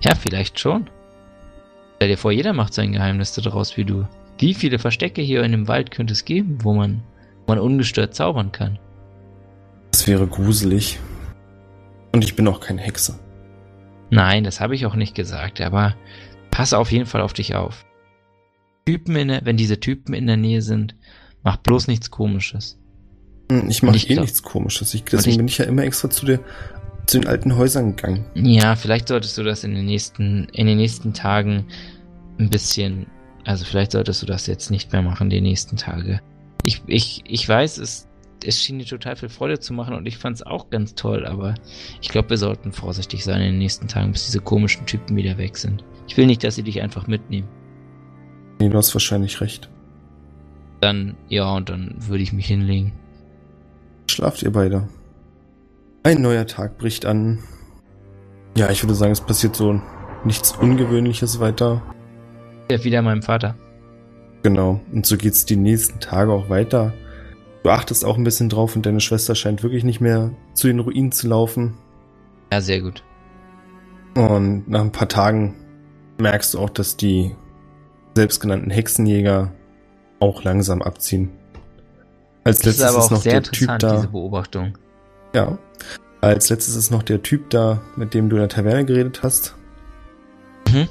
[0.00, 0.90] Ja, vielleicht schon.
[1.96, 4.06] Stell dir vor, jeder macht sein Geheimnis daraus wie du.
[4.38, 7.02] Wie viele Verstecke hier in dem Wald könnte es geben, wo man,
[7.46, 8.78] wo man ungestört zaubern kann?
[9.92, 10.98] Das wäre gruselig.
[12.12, 13.18] Und ich bin auch keine Hexe.
[14.10, 15.96] Nein, das habe ich auch nicht gesagt, aber
[16.50, 17.86] pass auf jeden Fall auf dich auf.
[18.86, 20.94] Typen in der, wenn diese Typen in der Nähe sind,
[21.42, 22.78] mach bloß nichts komisches.
[23.50, 24.94] Hm, Ich mache eh nichts komisches.
[24.94, 26.40] Ich, deswegen ich- bin ich ja immer extra zu, der,
[27.06, 28.24] zu den alten Häusern gegangen.
[28.34, 31.66] Ja, vielleicht solltest du das in den nächsten, in den nächsten Tagen
[32.38, 33.06] ein bisschen,
[33.44, 36.20] also vielleicht solltest du das jetzt nicht mehr machen, die nächsten Tage.
[36.64, 38.08] Ich, ich, ich weiß, es,
[38.42, 41.26] es schien dir total viel Freude zu machen und ich fand es auch ganz toll,
[41.26, 41.54] aber
[42.00, 45.36] ich glaube, wir sollten vorsichtig sein in den nächsten Tagen, bis diese komischen Typen wieder
[45.38, 45.84] weg sind.
[46.08, 47.48] Ich will nicht, dass sie dich einfach mitnehmen.
[48.58, 49.68] Nee, du hast wahrscheinlich recht.
[50.80, 52.92] Dann, ja, und dann würde ich mich hinlegen.
[54.08, 54.88] Schlaft ihr beide.
[56.02, 57.38] Ein neuer Tag bricht an.
[58.56, 59.80] Ja, ich würde sagen, es passiert so
[60.24, 61.82] nichts Ungewöhnliches weiter.
[62.70, 63.56] Ja, wieder meinem Vater.
[64.42, 64.80] Genau.
[64.92, 66.92] Und so geht's die nächsten Tage auch weiter.
[67.62, 70.80] Du achtest auch ein bisschen drauf und deine Schwester scheint wirklich nicht mehr zu den
[70.80, 71.74] Ruinen zu laufen.
[72.52, 73.02] Ja, sehr gut.
[74.14, 75.54] Und nach ein paar Tagen
[76.18, 77.34] merkst du auch, dass die
[78.14, 79.52] selbstgenannten Hexenjäger
[80.20, 81.30] auch langsam abziehen.
[82.44, 83.96] Als Das ist letztes aber ist, auch noch sehr der Typ interessant, da.
[83.96, 84.78] diese Beobachtung.
[85.34, 85.58] Ja.
[86.20, 89.54] Als letztes ist noch der Typ da, mit dem du in der Taverne geredet hast.
[90.68, 90.88] Mhm.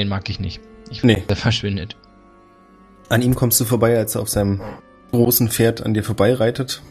[0.00, 0.60] Den mag ich nicht.
[0.90, 1.22] Ich Nee.
[1.28, 1.96] Der verschwindet.
[3.08, 4.60] An ihm kommst du vorbei, als er auf seinem
[5.12, 6.82] großen Pferd an dir vorbeireitet.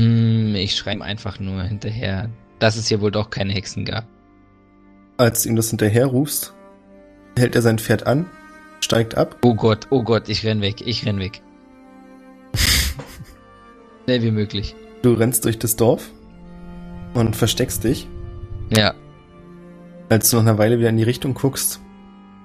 [0.00, 4.06] Hm, ich schreibe ihm einfach nur hinterher, dass es hier wohl doch keine Hexen gab.
[5.16, 6.54] Als du ihm das hinterher rufst,
[7.38, 8.26] hält er sein Pferd an,
[8.80, 11.40] steigt ab Oh Gott, oh Gott, ich renn weg, ich renn weg.
[14.04, 14.74] Schnell wie möglich.
[15.02, 16.10] Du rennst durch das Dorf
[17.14, 18.08] und versteckst dich.
[18.70, 18.94] Ja.
[20.08, 21.80] Als du nach einer Weile wieder in die Richtung guckst,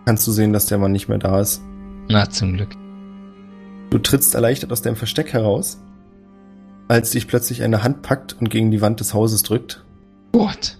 [0.05, 1.61] kannst du sehen, dass der Mann nicht mehr da ist.
[2.07, 2.69] Na, zum Glück.
[3.89, 5.81] Du trittst erleichtert aus deinem Versteck heraus,
[6.87, 9.83] als dich plötzlich eine Hand packt und gegen die Wand des Hauses drückt.
[10.31, 10.77] Gott.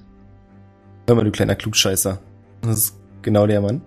[1.07, 2.19] Hör mal, du kleiner Klugscheißer.
[2.61, 3.82] Das ist genau der Mann.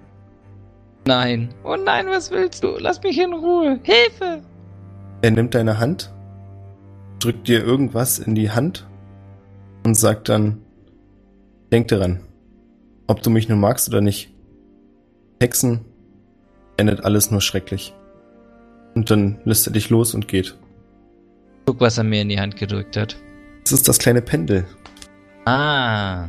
[1.05, 1.55] Nein.
[1.65, 2.77] Oh nein, was willst du?
[2.79, 3.81] Lass mich in Ruhe.
[3.83, 4.43] Hilfe!
[5.23, 6.13] Er nimmt deine Hand,
[7.25, 8.87] drückt dir irgendwas in die Hand
[9.85, 10.63] und sagt dann,
[11.71, 12.21] denk daran,
[13.07, 14.33] ob du mich nun magst oder nicht.
[15.41, 15.85] Hexen
[16.77, 17.95] endet alles nur schrecklich.
[18.95, 20.57] Und dann lässt er dich los und geht.
[21.67, 23.17] Guck, was er mir in die Hand gedrückt hat.
[23.65, 24.67] Das ist das kleine Pendel.
[25.45, 26.29] Ah.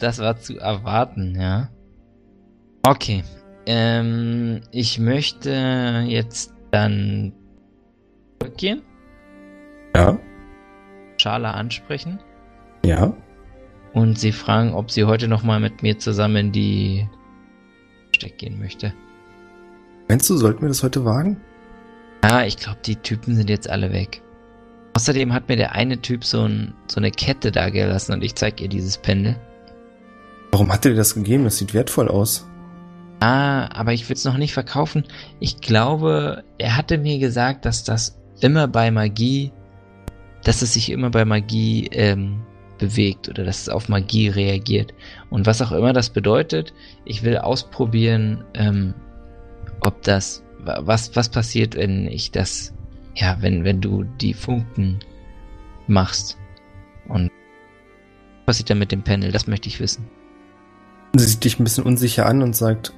[0.00, 1.68] Das war zu erwarten, ja.
[2.82, 3.22] Okay.
[3.66, 7.34] Ähm, ich möchte jetzt dann
[8.40, 8.80] zurückgehen,
[9.94, 10.18] Ja,
[11.20, 12.20] Schala ansprechen
[12.84, 13.12] ja.
[13.92, 17.08] und sie fragen, ob sie heute nochmal mit mir zusammen in die
[18.12, 18.92] Steck gehen möchte.
[20.08, 21.40] Meinst du, sollten wir das heute wagen?
[22.24, 24.22] Ja, ich glaube, die Typen sind jetzt alle weg.
[24.94, 28.34] Außerdem hat mir der eine Typ so, ein, so eine Kette da gelassen und ich
[28.34, 29.36] zeig ihr dieses Pendel.
[30.50, 31.44] Warum hat er dir das gegeben?
[31.44, 32.48] Das sieht wertvoll aus.
[33.20, 35.04] Ah, aber ich will es noch nicht verkaufen.
[35.40, 39.52] Ich glaube, er hatte mir gesagt, dass das immer bei Magie,
[40.44, 42.40] dass es sich immer bei Magie ähm,
[42.78, 44.94] bewegt oder dass es auf Magie reagiert.
[45.30, 46.72] Und was auch immer das bedeutet,
[47.04, 48.94] ich will ausprobieren, ähm,
[49.80, 52.72] ob das, wa- was, was passiert, wenn ich das,
[53.14, 55.00] ja, wenn, wenn du die Funken
[55.88, 56.38] machst.
[57.08, 57.30] Und
[58.40, 59.32] was passiert dann mit dem Panel?
[59.32, 60.06] Das möchte ich wissen.
[61.16, 62.92] Sie sieht dich ein bisschen unsicher an und sagt,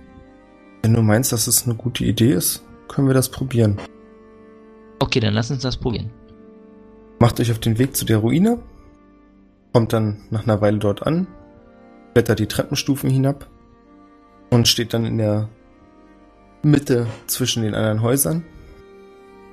[0.82, 3.78] wenn du meinst, dass es eine gute Idee ist, können wir das probieren.
[4.98, 6.10] Okay, dann lass uns das probieren.
[7.22, 8.58] Macht euch auf den Weg zu der Ruine,
[9.74, 11.26] kommt dann nach einer Weile dort an,
[12.14, 13.46] klettert die Treppenstufen hinab
[14.48, 15.50] und steht dann in der
[16.62, 18.42] Mitte zwischen den anderen Häusern.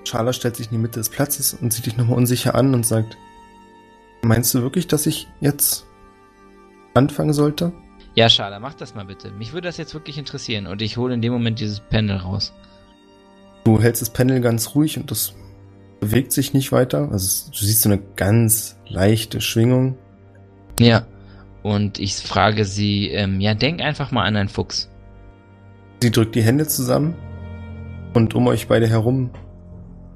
[0.05, 2.86] Schala stellt sich in die Mitte des Platzes und sieht dich nochmal unsicher an und
[2.86, 3.18] sagt,
[4.22, 5.86] meinst du wirklich, dass ich jetzt
[6.93, 7.74] anfangen sollte?
[8.15, 9.30] Ja, Schala, mach das mal bitte.
[9.32, 12.53] Mich würde das jetzt wirklich interessieren und ich hole in dem Moment dieses Panel raus.
[13.65, 15.34] Du hältst das Panel ganz ruhig und das
[16.00, 17.10] bewegt sich nicht weiter.
[17.12, 19.98] Also du siehst so eine ganz leichte Schwingung.
[20.80, 21.06] Ja.
[21.64, 24.89] Und ich frage sie, ähm, ja, denk einfach mal an einen Fuchs.
[26.02, 27.16] Sie drückt die Hände zusammen
[28.14, 29.32] und um euch beide herum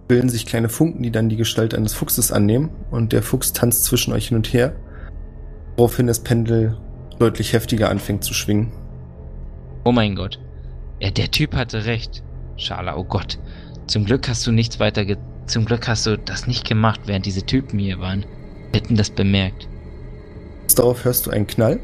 [0.07, 3.86] bilden sich kleine Funken, die dann die Gestalt eines Fuchses annehmen und der Fuchs tanzt
[3.86, 4.75] zwischen euch hin und her,
[5.77, 6.77] woraufhin das Pendel
[7.17, 8.71] deutlich heftiger anfängt zu schwingen.
[9.84, 10.39] Oh mein Gott.
[10.99, 12.23] Ja, der Typ hatte recht.
[12.57, 13.39] Schala, oh Gott.
[13.88, 15.05] Zum Glück hast du nichts weiter
[15.51, 18.25] Zum Glück hast du das nicht gemacht, während diese Typen hier waren.
[18.71, 19.67] Wir hätten das bemerkt.
[20.77, 21.81] Darauf hörst du einen Knall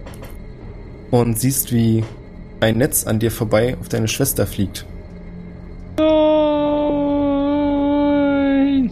[1.11, 2.05] und siehst, wie
[2.61, 4.85] ein Netz an dir vorbei auf deine Schwester fliegt.
[5.97, 6.07] Nein!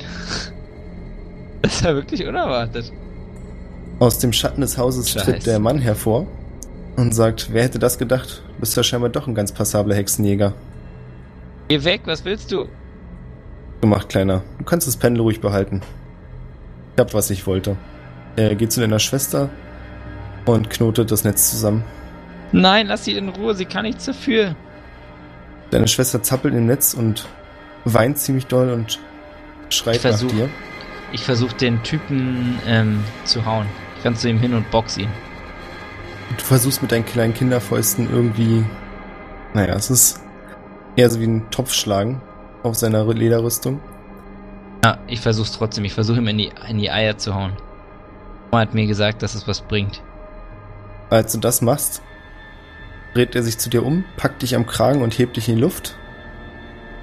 [1.61, 2.91] Das war wirklich unerwartet.
[3.99, 5.25] Aus dem Schatten des Hauses Scheiße.
[5.25, 6.27] tritt der Mann hervor
[6.97, 8.43] und sagt, wer hätte das gedacht?
[8.55, 10.53] Du bist ja scheinbar doch ein ganz passabler Hexenjäger.
[11.69, 12.67] Geh weg, was willst du?
[13.81, 14.43] Gemacht, Kleiner.
[14.57, 15.81] Du kannst das Pendel ruhig behalten.
[16.95, 17.75] Ich hab, was ich wollte.
[18.35, 19.49] Er geht zu deiner Schwester
[20.45, 21.83] und knotet das Netz zusammen.
[22.51, 24.55] Nein, lass sie in Ruhe, sie kann nichts dafür.
[25.71, 27.25] Deine Schwester zappelt im Netz und
[27.85, 28.99] weint ziemlich doll und
[29.69, 30.49] schreit Ich nach versuch- dir.
[31.11, 33.67] Ich versuche den Typen ähm, zu hauen.
[33.97, 35.09] Ich renn zu ihm hin und box ihn.
[36.37, 38.65] Du versuchst mit deinen kleinen Kinderfäusten irgendwie.
[39.53, 40.19] Naja, es ist
[40.95, 42.21] eher so wie ein Topfschlagen
[42.65, 43.79] auf seiner Lederrüstung.
[44.83, 45.85] Ja, ich versuch's trotzdem.
[45.85, 47.53] Ich versuche ihm in die, in die Eier zu hauen.
[48.51, 50.01] Mama hat mir gesagt, dass es was bringt.
[51.09, 52.01] Als du das machst,
[53.13, 55.61] dreht er sich zu dir um, packt dich am Kragen und hebt dich in die
[55.61, 55.95] Luft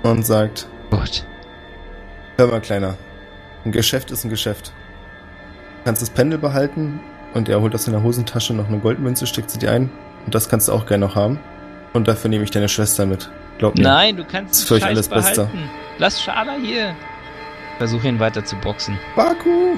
[0.03, 1.25] und sagt, Gut.
[2.37, 2.97] hör mal, Kleiner,
[3.65, 4.73] ein Geschäft ist ein Geschäft.
[5.79, 7.01] Du kannst das Pendel behalten
[7.35, 9.91] und er holt aus seiner Hosentasche noch eine Goldmünze, steckt sie dir ein
[10.27, 11.39] und das kannst du auch gerne noch haben.
[11.93, 13.31] Und dafür nehme ich deine Schwester mit.
[13.59, 13.83] Glaub mir.
[13.83, 15.71] Nein, du kannst ist für euch alles behalten.
[15.99, 16.95] Lass Schala hier.
[17.79, 18.99] Versuche ihn weiter zu boxen.
[19.17, 19.77] Baku!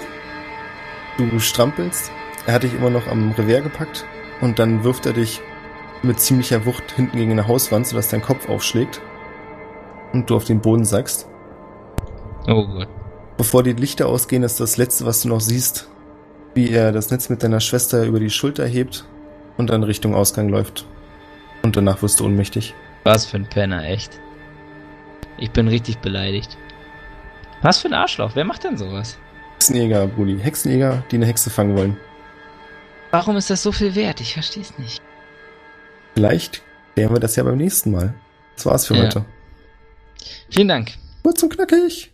[1.18, 2.10] Du strampelst.
[2.46, 4.04] Er hat dich immer noch am Revers gepackt
[4.40, 5.40] und dann wirft er dich
[6.02, 9.00] mit ziemlicher Wucht hinten gegen eine Hauswand, sodass dein Kopf aufschlägt
[10.12, 11.28] und du auf den Boden sackst.
[12.46, 12.88] Oh Gott.
[13.36, 15.88] Bevor die Lichter ausgehen, ist das letzte, was du noch siehst,
[16.54, 19.04] wie er das Netz mit deiner Schwester über die Schulter hebt
[19.56, 20.86] und dann Richtung Ausgang läuft.
[21.62, 22.74] Und danach wirst du ohnmächtig.
[23.04, 24.18] Was für ein Penner, echt.
[25.38, 26.56] Ich bin richtig beleidigt.
[27.62, 28.32] Was für ein Arschloch?
[28.34, 29.18] Wer macht denn sowas?
[29.54, 30.38] Hexenjäger, Brudi.
[30.38, 31.96] Hexenjäger, die eine Hexe fangen wollen.
[33.10, 34.20] Warum ist das so viel wert?
[34.20, 35.00] Ich verstehe es nicht.
[36.14, 36.62] Vielleicht
[36.94, 38.14] klären wir das ja beim nächsten Mal.
[38.56, 39.04] Das war's für Ja.
[39.04, 39.24] heute.
[40.50, 40.92] Vielen Dank.
[41.22, 42.12] Kurz und knackig.